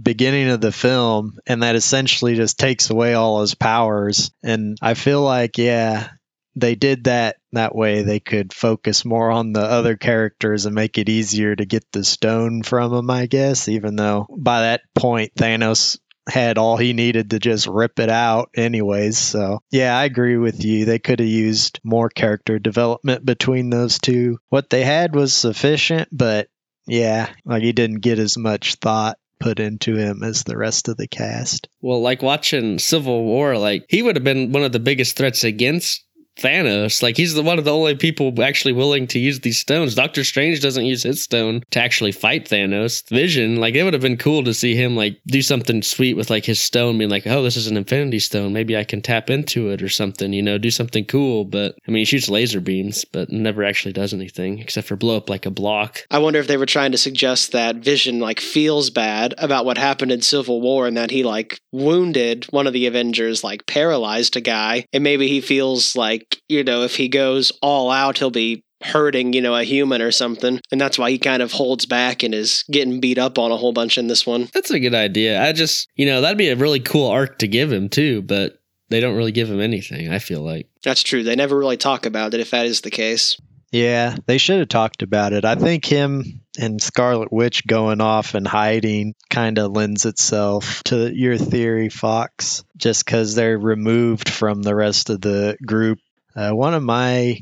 [0.00, 4.94] beginning of the film and that essentially just takes away all his powers and I
[4.94, 6.08] feel like yeah,
[6.56, 10.96] they did that that way they could focus more on the other characters and make
[10.96, 15.32] it easier to get the stone from them, I guess, even though by that point
[15.34, 19.18] Thanos had all he needed to just rip it out anyways.
[19.18, 20.84] So, yeah, I agree with you.
[20.84, 24.38] They could have used more character development between those two.
[24.48, 26.48] What they had was sufficient, but
[26.86, 30.96] yeah, like he didn't get as much thought put into him as the rest of
[30.96, 31.68] the cast.
[31.80, 35.42] Well, like watching Civil War, like he would have been one of the biggest threats
[35.44, 36.04] against
[36.36, 37.02] Thanos.
[37.02, 39.94] Like he's the one of the only people actually willing to use these stones.
[39.94, 43.08] Doctor Strange doesn't use his stone to actually fight Thanos.
[43.08, 46.30] Vision, like it would have been cool to see him like do something sweet with
[46.30, 48.52] like his stone, being like, "Oh, this is an Infinity Stone.
[48.52, 51.44] Maybe I can tap into it or something." You know, do something cool.
[51.44, 55.16] But I mean, he shoots laser beams, but never actually does anything except for blow
[55.16, 56.06] up like a block.
[56.10, 59.78] I wonder if they were trying to suggest that Vision like feels bad about what
[59.78, 64.36] happened in Civil War and that he like wounded one of the Avengers, like paralyzed
[64.36, 68.30] a guy, and maybe he feels like you know, if he goes all out, he'll
[68.30, 70.60] be hurting, you know, a human or something.
[70.70, 73.56] And that's why he kind of holds back and is getting beat up on a
[73.56, 74.48] whole bunch in this one.
[74.52, 75.40] That's a good idea.
[75.42, 78.58] I just, you know, that'd be a really cool arc to give him too, but
[78.90, 80.68] they don't really give him anything, I feel like.
[80.82, 81.22] That's true.
[81.22, 83.36] They never really talk about it if that is the case.
[83.70, 85.46] Yeah, they should have talked about it.
[85.46, 91.10] I think him and Scarlet Witch going off and hiding kind of lends itself to
[91.10, 96.00] your theory, Fox, just because they're removed from the rest of the group
[96.34, 97.40] uh, one of my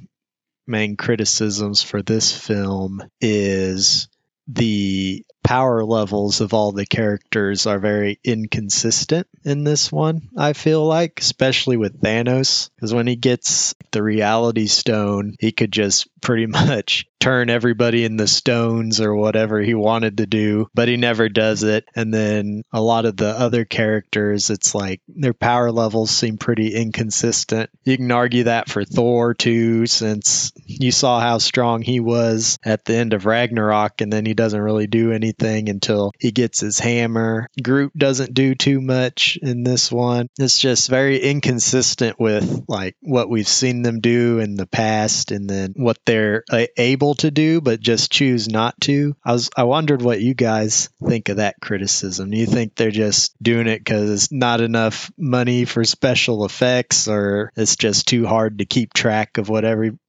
[0.66, 4.08] main criticisms for this film is
[4.46, 10.86] the power levels of all the characters are very inconsistent in this one, I feel
[10.86, 12.70] like, especially with Thanos.
[12.76, 18.16] Because when he gets the reality stone, he could just pretty much turn everybody in
[18.16, 21.84] the stones or whatever he wanted to do, but he never does it.
[21.94, 26.74] And then a lot of the other characters, it's like their power levels seem pretty
[26.74, 27.70] inconsistent.
[27.84, 32.84] You can argue that for Thor too, since you saw how strong he was at
[32.84, 36.78] the end of Ragnarok, and then he doesn't really do anything until he gets his
[36.78, 37.48] hammer.
[37.62, 40.28] Groot doesn't do too much in this one.
[40.38, 45.48] It's just very inconsistent with like what we've seen them do in the past and
[45.48, 46.44] then what they're
[46.76, 49.16] able to do but just choose not to.
[49.24, 52.30] I was I wondered what you guys think of that criticism.
[52.30, 57.08] Do you think they're just doing it cuz it's not enough money for special effects
[57.08, 59.64] or it's just too hard to keep track of what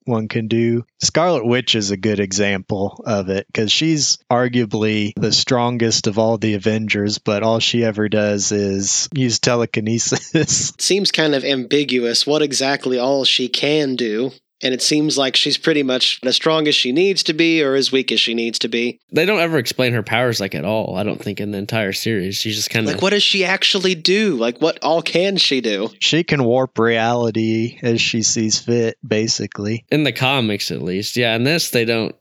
[0.07, 0.85] everyone can do?
[1.01, 6.37] Scarlet Witch is a good example of it cuz she's arguably the strongest of all
[6.37, 10.73] the Avengers, but all she ever does is use telekinesis.
[10.79, 14.31] Seems kind of ambiguous what exactly all she can do.
[14.63, 17.75] And it seems like she's pretty much as strong as she needs to be or
[17.75, 18.99] as weak as she needs to be.
[19.11, 20.95] They don't ever explain her powers like at all.
[20.95, 22.35] I don't think in the entire series.
[22.37, 24.35] She's just kind of Like, what does she actually do?
[24.35, 25.89] Like, what all can she do?
[25.99, 29.85] she can warp reality as she sees fit, basically.
[29.91, 31.17] in the comics at least.
[31.17, 32.15] Yeah, in this they don't.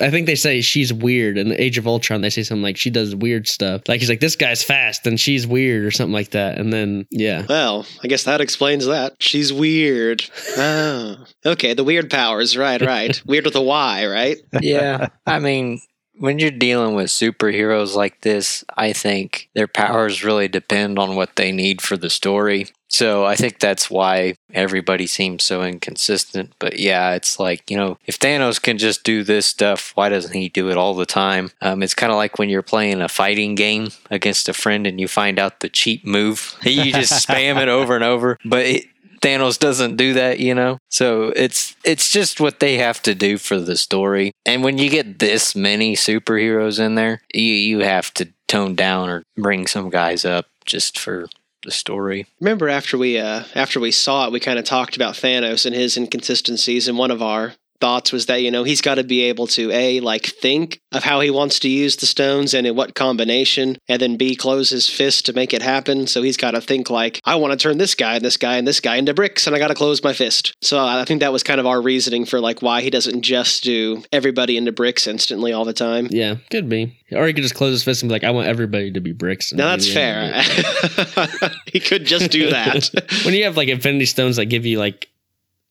[0.00, 1.38] I think they say she's weird.
[1.38, 3.82] In the Age of Ultron, they say something like she does weird stuff.
[3.88, 6.58] Like he's like this guy's fast and she's weird or something like that.
[6.58, 9.14] And then yeah, Well, I guess that explains that.
[9.20, 10.24] She's weird.
[10.58, 11.16] Oh.
[11.44, 12.56] Okay, the weird powers.
[12.56, 13.20] Right, right.
[13.26, 14.36] weird with a Y, right?
[14.60, 15.08] yeah.
[15.26, 15.80] I mean,
[16.18, 21.36] when you're dealing with superheroes like this, I think their powers really depend on what
[21.36, 22.66] they need for the story.
[22.88, 26.52] So I think that's why everybody seems so inconsistent.
[26.58, 30.34] But yeah, it's like, you know, if Thanos can just do this stuff, why doesn't
[30.34, 31.50] he do it all the time?
[31.60, 35.00] Um, it's kind of like when you're playing a fighting game against a friend and
[35.00, 36.54] you find out the cheat move.
[36.76, 38.36] You just spam it over and over.
[38.44, 38.84] But it,
[39.22, 40.78] Thanos doesn't do that, you know.
[40.90, 44.32] So it's it's just what they have to do for the story.
[44.44, 49.08] And when you get this many superheroes in there, you you have to tone down
[49.08, 51.28] or bring some guys up just for
[51.66, 52.26] the story.
[52.40, 55.74] Remember after we uh after we saw it, we kind of talked about Thanos and
[55.74, 59.22] his inconsistencies in one of our thoughts was that you know he's got to be
[59.22, 62.74] able to a like think of how he wants to use the stones and in
[62.74, 66.52] what combination and then b close his fist to make it happen so he's got
[66.52, 68.96] to think like i want to turn this guy and this guy and this guy
[68.96, 71.60] into bricks and i got to close my fist so i think that was kind
[71.60, 75.64] of our reasoning for like why he doesn't just do everybody into bricks instantly all
[75.64, 76.98] the time yeah, could be.
[77.12, 79.12] Or he could just close his fist and be like, I want everybody to be
[79.12, 79.52] bricks.
[79.52, 81.08] now that's be the end of it.
[81.08, 82.88] fair he could just do that
[83.24, 85.08] when you have like Infinity Stones that give you like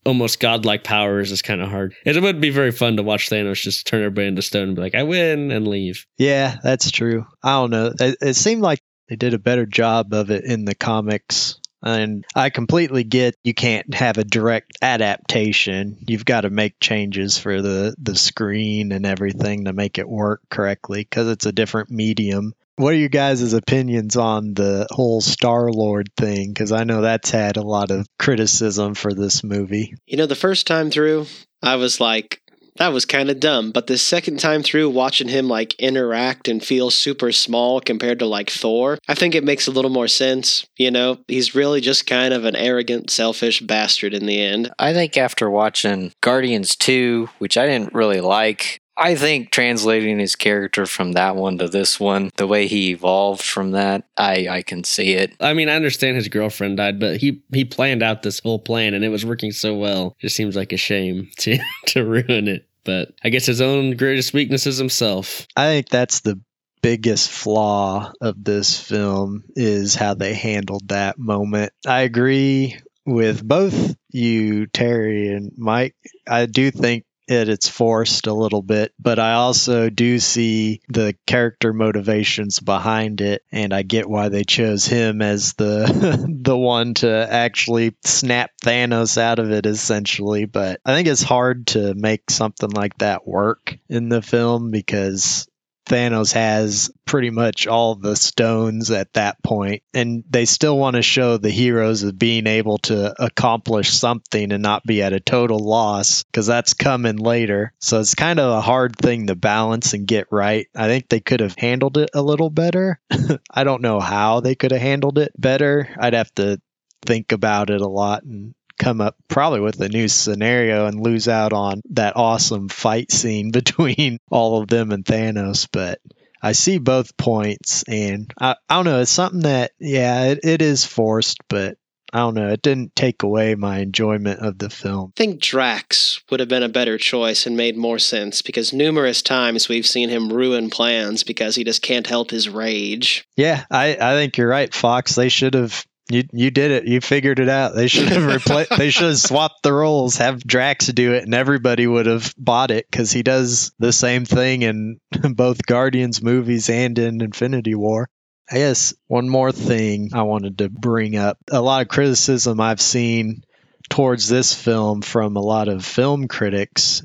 [0.05, 1.95] almost godlike powers, is kind of hard.
[2.05, 4.81] It would be very fun to watch Thanos just turn everybody into stone and be
[4.81, 6.05] like, I win and leave.
[6.17, 7.25] Yeah, that's true.
[7.43, 7.93] I don't know.
[7.99, 11.59] It, it seemed like they did a better job of it in the comics.
[11.83, 15.97] And I completely get you can't have a direct adaptation.
[16.07, 20.41] You've got to make changes for the, the screen and everything to make it work
[20.49, 22.53] correctly because it's a different medium.
[22.77, 26.49] What are you guys' opinions on the whole Star Lord thing?
[26.49, 29.93] Because I know that's had a lot of criticism for this movie.
[30.05, 31.27] You know, the first time through,
[31.63, 32.41] I was like,
[32.77, 33.71] that was kind of dumb.
[33.71, 38.25] But the second time through, watching him like interact and feel super small compared to
[38.25, 40.65] like Thor, I think it makes a little more sense.
[40.77, 44.71] You know, he's really just kind of an arrogant, selfish bastard in the end.
[44.77, 50.35] I think after watching Guardians 2, which I didn't really like, I think translating his
[50.35, 54.61] character from that one to this one, the way he evolved from that, I, I
[54.61, 55.35] can see it.
[55.39, 58.93] I mean, I understand his girlfriend died, but he he planned out this whole plan
[58.93, 60.15] and it was working so well.
[60.19, 62.67] Just seems like a shame to to ruin it.
[62.83, 65.47] But I guess his own greatest weakness is himself.
[65.55, 66.39] I think that's the
[66.83, 71.73] biggest flaw of this film is how they handled that moment.
[71.87, 72.77] I agree
[73.07, 75.95] with both you, Terry and Mike.
[76.27, 81.15] I do think it it's forced a little bit, but I also do see the
[81.25, 86.93] character motivations behind it and I get why they chose him as the the one
[86.95, 92.29] to actually snap Thanos out of it essentially, but I think it's hard to make
[92.29, 95.47] something like that work in the film because
[95.85, 101.01] Thanos has pretty much all the stones at that point, and they still want to
[101.01, 105.59] show the heroes of being able to accomplish something and not be at a total
[105.59, 107.73] loss because that's coming later.
[107.79, 110.67] So it's kind of a hard thing to balance and get right.
[110.75, 112.99] I think they could have handled it a little better.
[113.51, 115.89] I don't know how they could have handled it better.
[115.99, 116.59] I'd have to
[117.05, 121.27] think about it a lot and come up probably with a new scenario and lose
[121.27, 125.67] out on that awesome fight scene between all of them and Thanos.
[125.71, 125.99] But
[126.41, 129.01] I see both points, and I, I don't know.
[129.01, 131.77] It's something that, yeah, it, it is forced, but
[132.15, 132.49] I don't know.
[132.49, 135.11] It didn't take away my enjoyment of the film.
[135.17, 139.21] I think Drax would have been a better choice and made more sense because numerous
[139.21, 143.25] times we've seen him ruin plans because he just can't help his rage.
[143.35, 145.15] Yeah, I, I think you're right, Fox.
[145.15, 145.85] They should have.
[146.09, 146.87] You you did it.
[146.87, 147.73] You figured it out.
[147.75, 150.17] They should have repla- They should have swapped the roles.
[150.17, 154.25] Have Drax do it, and everybody would have bought it because he does the same
[154.25, 154.99] thing in
[155.33, 158.07] both Guardians movies and in Infinity War.
[158.51, 161.39] I guess one more thing I wanted to bring up.
[161.51, 163.43] A lot of criticism I've seen
[163.89, 167.01] towards this film from a lot of film critics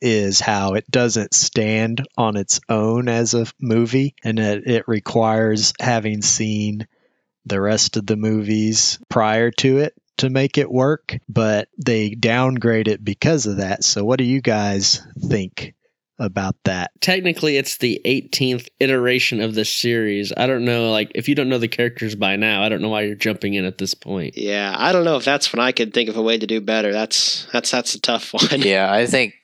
[0.00, 5.72] is how it doesn't stand on its own as a movie and that it requires
[5.80, 6.86] having seen
[7.46, 12.88] the rest of the movies prior to it to make it work, but they downgrade
[12.88, 13.84] it because of that.
[13.84, 15.74] So, what do you guys think
[16.18, 16.92] about that?
[17.00, 20.32] Technically, it's the 18th iteration of this series.
[20.36, 22.88] I don't know, like, if you don't know the characters by now, I don't know
[22.88, 24.36] why you're jumping in at this point.
[24.36, 26.60] Yeah, I don't know if that's when I could think of a way to do
[26.60, 26.92] better.
[26.92, 28.62] That's that's that's a tough one.
[28.62, 29.34] Yeah, I think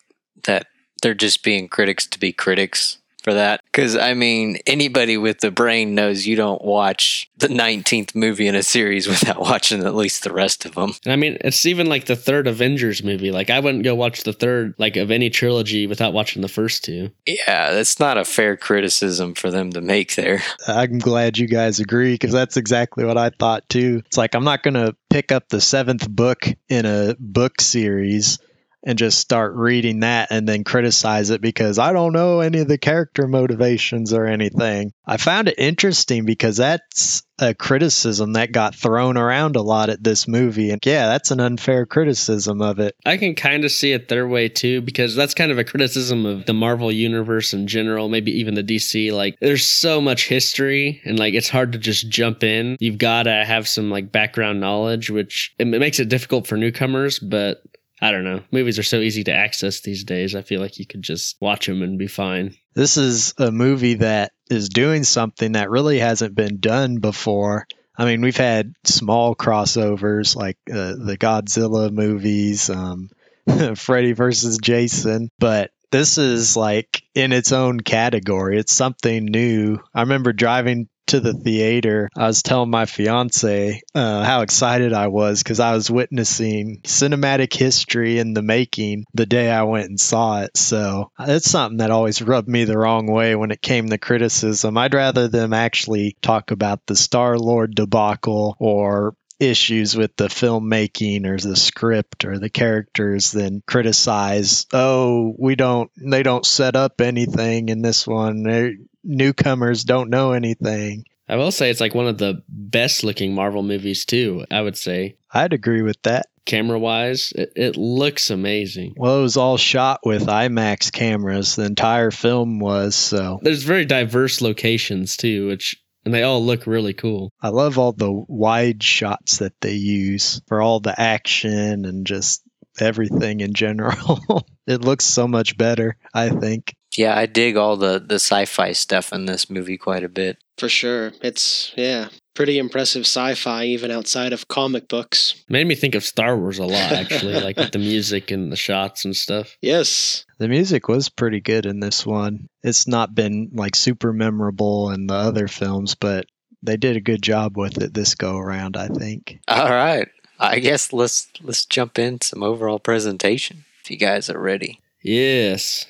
[0.44, 0.66] that
[1.03, 3.61] they're just being critics to be critics for that.
[3.66, 8.55] Because, I mean, anybody with the brain knows you don't watch the 19th movie in
[8.55, 10.93] a series without watching at least the rest of them.
[11.05, 13.31] And I mean, it's even like the third Avengers movie.
[13.31, 16.85] Like, I wouldn't go watch the third, like, of any trilogy without watching the first
[16.85, 17.11] two.
[17.27, 20.43] Yeah, that's not a fair criticism for them to make there.
[20.66, 24.03] I'm glad you guys agree because that's exactly what I thought too.
[24.07, 28.39] It's like I'm not going to pick up the seventh book in a book series
[28.83, 32.68] and just start reading that and then criticize it because I don't know any of
[32.68, 34.93] the character motivations or anything.
[35.07, 40.05] I found it interesting because that's a criticism that got thrown around a lot at
[40.05, 40.70] this movie.
[40.70, 42.95] And yeah, that's an unfair criticism of it.
[43.07, 46.26] I can kind of see it their way too, because that's kind of a criticism
[46.26, 49.12] of the Marvel universe in general, maybe even the DC.
[49.12, 52.76] Like, there's so much history, and like, it's hard to just jump in.
[52.78, 57.18] You've got to have some like background knowledge, which it makes it difficult for newcomers,
[57.18, 57.62] but
[58.01, 58.42] I don't know.
[58.51, 60.34] Movies are so easy to access these days.
[60.34, 62.57] I feel like you could just watch them and be fine.
[62.74, 67.66] This is a movie that is doing something that really hasn't been done before.
[67.96, 73.11] I mean, we've had small crossovers like uh, the Godzilla movies, um,
[73.76, 78.59] Freddy versus Jason, but this is like in its own category.
[78.59, 79.78] It's something new.
[79.92, 85.08] I remember driving to the theater, I was telling my fiance uh, how excited I
[85.08, 89.98] was because I was witnessing cinematic history in the making the day I went and
[89.98, 90.56] saw it.
[90.56, 94.78] So it's something that always rubbed me the wrong way when it came to criticism.
[94.78, 101.26] I'd rather them actually talk about the Star Lord debacle or issues with the filmmaking
[101.26, 107.00] or the script or the characters than criticize oh we don't they don't set up
[107.00, 112.18] anything in this one newcomers don't know anything I will say it's like one of
[112.18, 114.44] the best looking Marvel movies too.
[114.51, 118.94] I would say i'd agree with that camera wise, it, it looks amazing.
[118.96, 123.84] well it was all shot with imax cameras the entire film was so There's very
[123.84, 127.32] diverse locations too, which and they all look really cool.
[127.40, 132.42] i love all the wide shots that they use for all the action and just
[132.80, 137.98] everything in general it looks so much better i think Yeah, I dig all the,
[137.98, 140.36] the sci fi stuff in this movie quite a bit.
[140.59, 141.12] For sure.
[141.22, 145.42] It's yeah, pretty impressive sci-fi even outside of comic books.
[145.48, 148.57] Made me think of Star Wars a lot actually, like with the music and the
[148.57, 149.57] shots and stuff.
[149.62, 150.26] Yes.
[150.36, 152.48] The music was pretty good in this one.
[152.62, 156.26] It's not been like super memorable in the other films, but
[156.62, 159.40] they did a good job with it this go around, I think.
[159.48, 160.07] All right.
[160.38, 164.82] I guess let's let's jump in some overall presentation if you guys are ready.
[165.01, 165.86] Yes.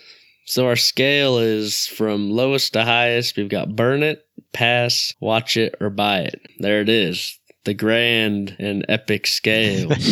[0.51, 3.37] So our scale is from lowest to highest.
[3.37, 6.41] We've got burn it, pass, watch it, or buy it.
[6.59, 7.39] There it is.
[7.63, 9.93] The grand and epic scale.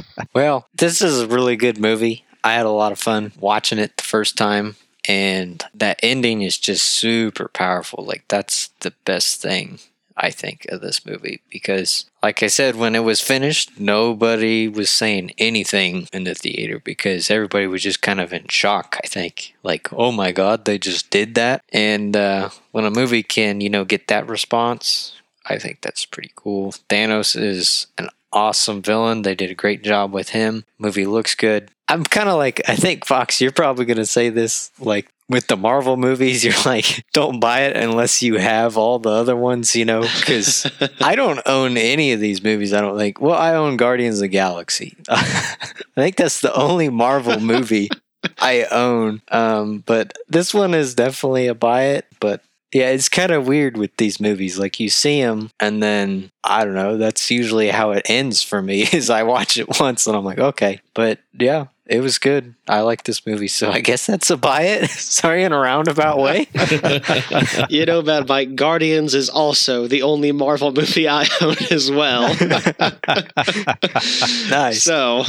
[0.32, 2.24] Well, this is a really good movie.
[2.42, 4.76] I had a lot of fun watching it the first time,
[5.06, 8.04] and that ending is just super powerful.
[8.04, 9.80] Like, that's the best thing,
[10.16, 11.40] I think, of this movie.
[11.50, 16.78] Because, like I said, when it was finished, nobody was saying anything in the theater
[16.78, 19.54] because everybody was just kind of in shock, I think.
[19.62, 21.62] Like, oh my God, they just did that.
[21.72, 26.32] And uh, when a movie can, you know, get that response, I think that's pretty
[26.34, 26.72] cool.
[26.88, 29.22] Thanos is an awesome villain.
[29.22, 30.64] They did a great job with him.
[30.78, 31.70] Movie looks good.
[31.86, 35.46] I'm kind of like, I think, Fox, you're probably going to say this like with
[35.46, 39.74] the Marvel movies, you're like, don't buy it unless you have all the other ones,
[39.74, 40.02] you know?
[40.02, 40.70] Because
[41.00, 42.72] I don't own any of these movies.
[42.72, 43.20] I don't think.
[43.20, 44.96] Well, I own Guardians of the Galaxy.
[45.08, 45.56] I
[45.94, 47.88] think that's the only Marvel movie
[48.38, 49.22] I own.
[49.28, 53.76] Um, but this one is definitely a buy it, but Yeah, it's kind of weird
[53.76, 54.58] with these movies.
[54.58, 56.96] Like you see them, and then I don't know.
[56.96, 58.82] That's usually how it ends for me.
[58.92, 60.80] Is I watch it once and I'm like, okay.
[60.94, 62.54] But yeah, it was good.
[62.66, 64.90] I like this movie, so I guess that's a buy it.
[64.90, 66.46] Sorry, in a roundabout way.
[67.68, 72.28] you know, Bad Mike, Guardians is also the only Marvel movie I own as well.
[74.50, 74.82] nice.
[74.82, 75.24] So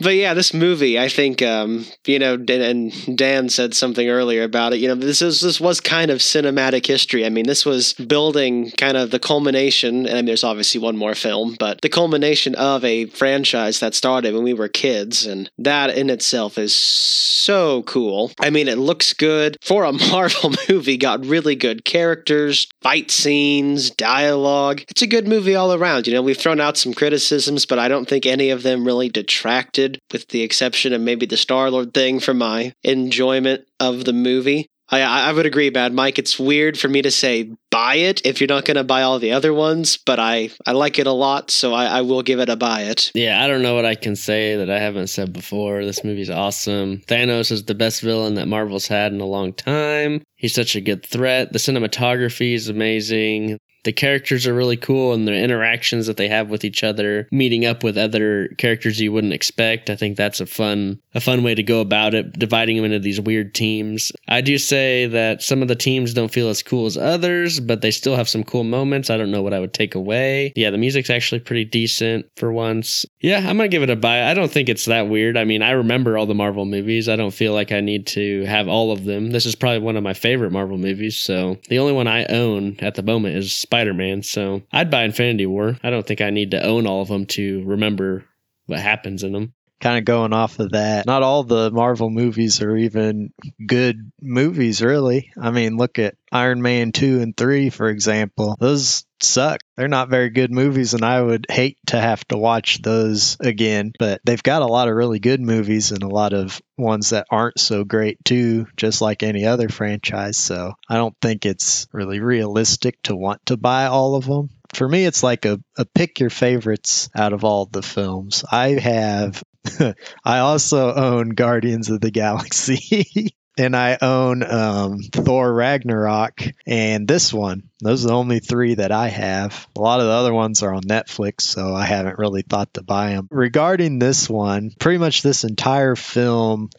[0.00, 4.72] but yeah, this movie, I think, um, you know, and Dan said something earlier about
[4.72, 4.78] it.
[4.78, 7.26] You know, this is this was kind of cinematic history.
[7.26, 10.96] I mean, this was building kind of the culmination, and I mean, there's obviously one
[10.96, 15.50] more film, but the culmination of a franchise that started when we were kids, and
[15.58, 18.32] that in itself is so cool.
[18.40, 20.96] I mean, it looks good for a Marvel movie.
[20.96, 24.82] Got really good characters, fight scenes, dialogue.
[24.88, 26.06] It's a good movie all around.
[26.06, 29.08] You know, we've thrown out some criticisms, but I don't think any of them really
[29.08, 34.12] detracted with the exception of maybe the Star Lord thing for my enjoyment of the
[34.12, 34.66] movie.
[34.90, 36.18] I, I would agree, Bad Mike.
[36.18, 39.20] It's weird for me to say buy it if you're not going to buy all
[39.20, 42.40] the other ones, but I, I like it a lot, so I, I will give
[42.40, 43.12] it a buy it.
[43.14, 45.84] Yeah, I don't know what I can say that I haven't said before.
[45.84, 46.98] This movie's awesome.
[47.06, 50.22] Thanos is the best villain that Marvel's had in a long time.
[50.34, 51.52] He's such a good threat.
[51.52, 56.50] The cinematography is amazing the characters are really cool and the interactions that they have
[56.50, 59.90] with each other meeting up with other characters you wouldn't expect.
[59.90, 62.98] I think that's a fun a fun way to go about it dividing them into
[62.98, 64.12] these weird teams.
[64.28, 67.80] I do say that some of the teams don't feel as cool as others but
[67.80, 69.10] they still have some cool moments.
[69.10, 70.52] I don't know what i would take away.
[70.56, 73.06] Yeah the music's actually pretty decent for once.
[73.20, 74.30] Yeah i'm gonna give it a buy.
[74.30, 75.36] I don't think it's that weird.
[75.36, 77.08] I mean i remember all the marvel movies.
[77.08, 79.30] I don't feel like i need to have all of them.
[79.30, 82.76] This is probably one of my favorite marvel movies so the only one i own
[82.80, 85.78] at the moment is Spider Man, so I'd buy Infinity War.
[85.84, 88.24] I don't think I need to own all of them to remember
[88.66, 89.54] what happens in them.
[89.80, 93.32] Kind of going off of that, not all the Marvel movies are even
[93.64, 95.32] good movies, really.
[95.40, 98.56] I mean, look at Iron Man 2 and 3, for example.
[98.60, 99.60] Those suck.
[99.76, 103.92] They're not very good movies, and I would hate to have to watch those again.
[103.98, 107.26] But they've got a lot of really good movies and a lot of ones that
[107.30, 110.36] aren't so great, too, just like any other franchise.
[110.36, 114.50] So I don't think it's really realistic to want to buy all of them.
[114.74, 118.44] For me, it's like a, a pick your favorites out of all the films.
[118.50, 119.42] I have
[120.24, 123.34] I also own Guardians of the Galaxy.
[123.58, 127.64] and I own um, Thor Ragnarok and this one.
[127.80, 129.66] Those are the only three that I have.
[129.76, 132.82] A lot of the other ones are on Netflix, so I haven't really thought to
[132.82, 133.28] buy them.
[133.30, 136.70] Regarding this one, pretty much this entire film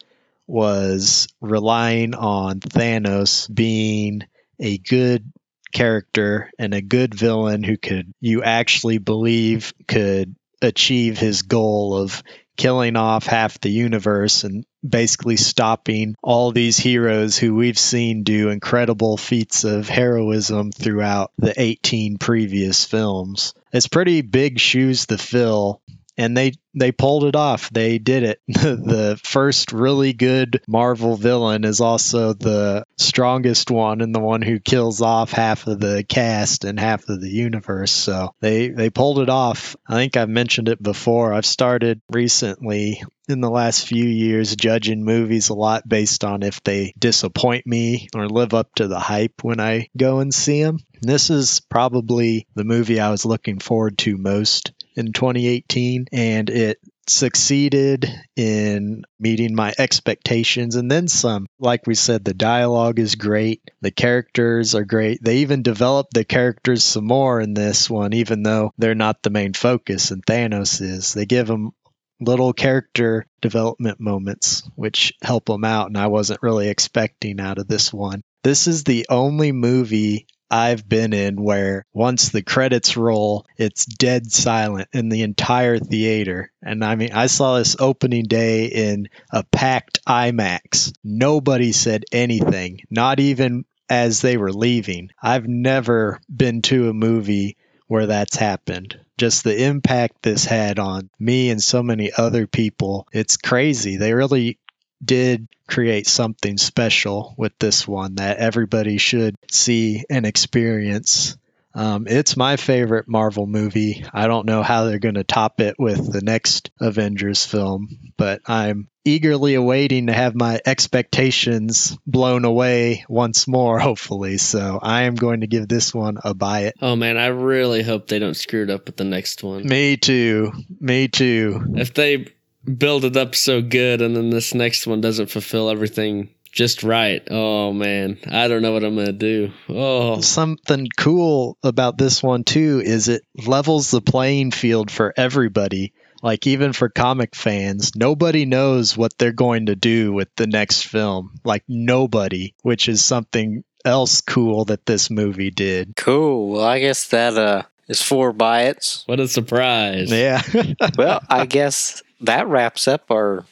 [0.46, 4.22] was relying on Thanos being
[4.58, 5.30] a good
[5.72, 12.22] character and a good villain who could you actually believe could achieve his goal of
[12.56, 18.50] killing off half the universe and basically stopping all these heroes who we've seen do
[18.50, 23.54] incredible feats of heroism throughout the 18 previous films.
[23.72, 25.80] It's pretty big shoes to fill
[26.22, 27.68] and they they pulled it off.
[27.70, 28.40] They did it.
[28.46, 34.58] the first really good Marvel villain is also the strongest one and the one who
[34.58, 37.92] kills off half of the cast and half of the universe.
[37.92, 39.76] So they they pulled it off.
[39.86, 41.34] I think I've mentioned it before.
[41.34, 46.62] I've started recently in the last few years judging movies a lot based on if
[46.62, 50.78] they disappoint me or live up to the hype when I go and see them.
[51.00, 56.78] This is probably the movie I was looking forward to most in 2018 and it
[57.08, 61.46] succeeded in meeting my expectations and then some.
[61.58, 65.22] Like we said, the dialogue is great, the characters are great.
[65.22, 69.30] They even developed the characters some more in this one, even though they're not the
[69.30, 71.12] main focus, and Thanos is.
[71.12, 71.72] They give them
[72.20, 77.66] little character development moments, which help them out, and I wasn't really expecting out of
[77.66, 78.22] this one.
[78.44, 84.30] This is the only movie I've been in where once the credits roll, it's dead
[84.30, 86.52] silent in the entire theater.
[86.62, 90.92] And I mean, I saw this opening day in a packed IMAX.
[91.02, 95.08] Nobody said anything, not even as they were leaving.
[95.22, 97.56] I've never been to a movie
[97.88, 98.98] where that's happened.
[99.18, 103.06] Just the impact this had on me and so many other people.
[103.12, 103.96] It's crazy.
[103.96, 104.58] They really
[105.04, 111.36] did create something special with this one that everybody should see and experience.
[111.74, 114.04] Um, it's my favorite Marvel movie.
[114.12, 118.42] I don't know how they're going to top it with the next Avengers film, but
[118.46, 124.38] I'm eagerly awaiting to have my expectations blown away once more, hopefully.
[124.38, 126.74] So I am going to give this one a buy it.
[126.82, 129.66] Oh man, I really hope they don't screw it up with the next one.
[129.66, 130.52] Me too.
[130.78, 131.72] Me too.
[131.76, 132.26] If they
[132.64, 137.26] build it up so good and then this next one doesn't fulfill everything just right.
[137.30, 139.52] Oh man, I don't know what I'm gonna do.
[139.68, 145.94] Oh, Something cool about this one too is it levels the playing field for everybody.
[146.22, 150.86] Like even for comic fans, nobody knows what they're going to do with the next
[150.86, 151.32] film.
[151.42, 155.96] Like nobody, which is something else cool that this movie did.
[155.96, 156.50] Cool.
[156.52, 159.04] Well, I guess that uh is four bites.
[159.06, 160.10] what a surprise!
[160.10, 160.42] Yeah.
[160.98, 163.44] Well, I guess that wraps up our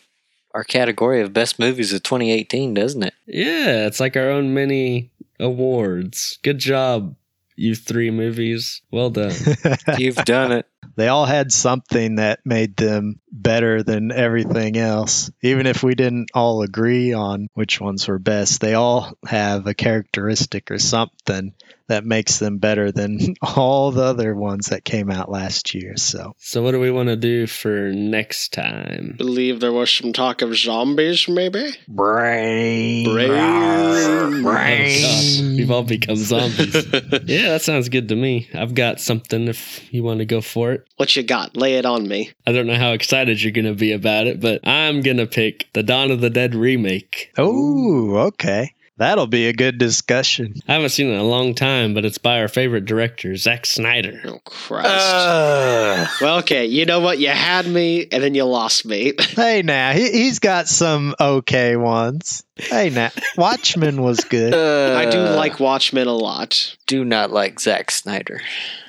[0.55, 3.15] our category of best movies of 2018, doesn't it?
[3.27, 6.39] Yeah, it's like our own mini awards.
[6.43, 7.15] Good job,
[7.57, 8.83] you three movies.
[8.91, 9.35] Well done.
[9.99, 10.67] You've done it.
[10.97, 15.31] they all had something that made them better than everything else.
[15.43, 19.75] Even if we didn't all agree on which ones were best, they all have a
[19.75, 21.55] characteristic or something
[21.91, 25.97] that makes them better than all the other ones that came out last year.
[25.97, 29.17] So, so, what do we want to do for next time?
[29.19, 31.73] Believe there was some talk of zombies, maybe?
[31.89, 34.45] brain, Brain.
[34.47, 36.75] Oh, God, we've all become zombies.
[37.27, 38.49] yeah, that sounds good to me.
[38.55, 40.87] I've got something if you want to go for it.
[40.97, 41.57] What you got?
[41.57, 42.31] Lay it on me.
[42.47, 45.27] I don't know how excited you're going to be about it, but I'm going to
[45.27, 47.33] pick the Dawn of the Dead remake.
[47.37, 48.75] Oh, okay.
[49.01, 50.57] That'll be a good discussion.
[50.69, 53.65] I haven't seen it in a long time, but it's by our favorite director, Zack
[53.65, 54.21] Snyder.
[54.27, 54.89] Oh, Christ.
[54.91, 57.19] Uh, well, okay, you know what?
[57.19, 59.15] You had me, and then you lost me.
[59.41, 62.43] Hey, now he, he's got some okay ones.
[62.61, 64.55] Hey, now Watchmen was good.
[64.55, 66.77] I do uh, like Watchmen a lot.
[66.87, 68.41] Do not like Zack Snyder.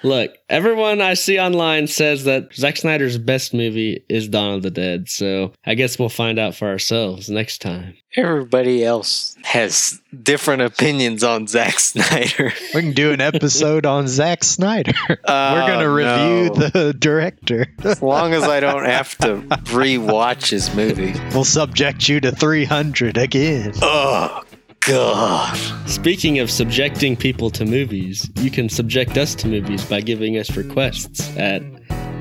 [0.04, 4.72] Look, everyone I see online says that Zack Snyder's best movie is Dawn of the
[4.72, 7.96] Dead, so I guess we'll find out for ourselves next time.
[8.16, 12.52] Everybody else has different opinions on Zack Snyder.
[12.74, 14.92] We can do an episode on Zack Snyder.
[15.10, 16.70] We're gonna Oh, review no.
[16.70, 17.68] the director.
[17.84, 19.36] As long as I don't have to
[19.72, 21.14] rewatch his movie.
[21.34, 23.61] we'll subject you to 300 again.
[23.82, 24.43] Oh
[24.82, 25.55] God.
[25.88, 30.55] Speaking of subjecting people to movies, you can subject us to movies by giving us
[30.57, 31.62] requests at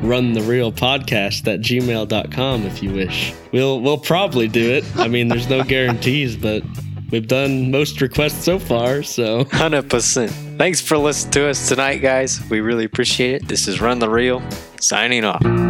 [0.02, 3.34] run the reel podcast at gmail.com if you wish.
[3.52, 4.84] We'll we'll probably do it.
[4.96, 6.62] I mean there's no guarantees, but
[7.10, 10.30] we've done most requests so far, so Hundred percent.
[10.58, 12.40] Thanks for listening to us tonight, guys.
[12.50, 13.48] We really appreciate it.
[13.48, 14.42] This is Run the Reel,
[14.80, 15.69] signing off.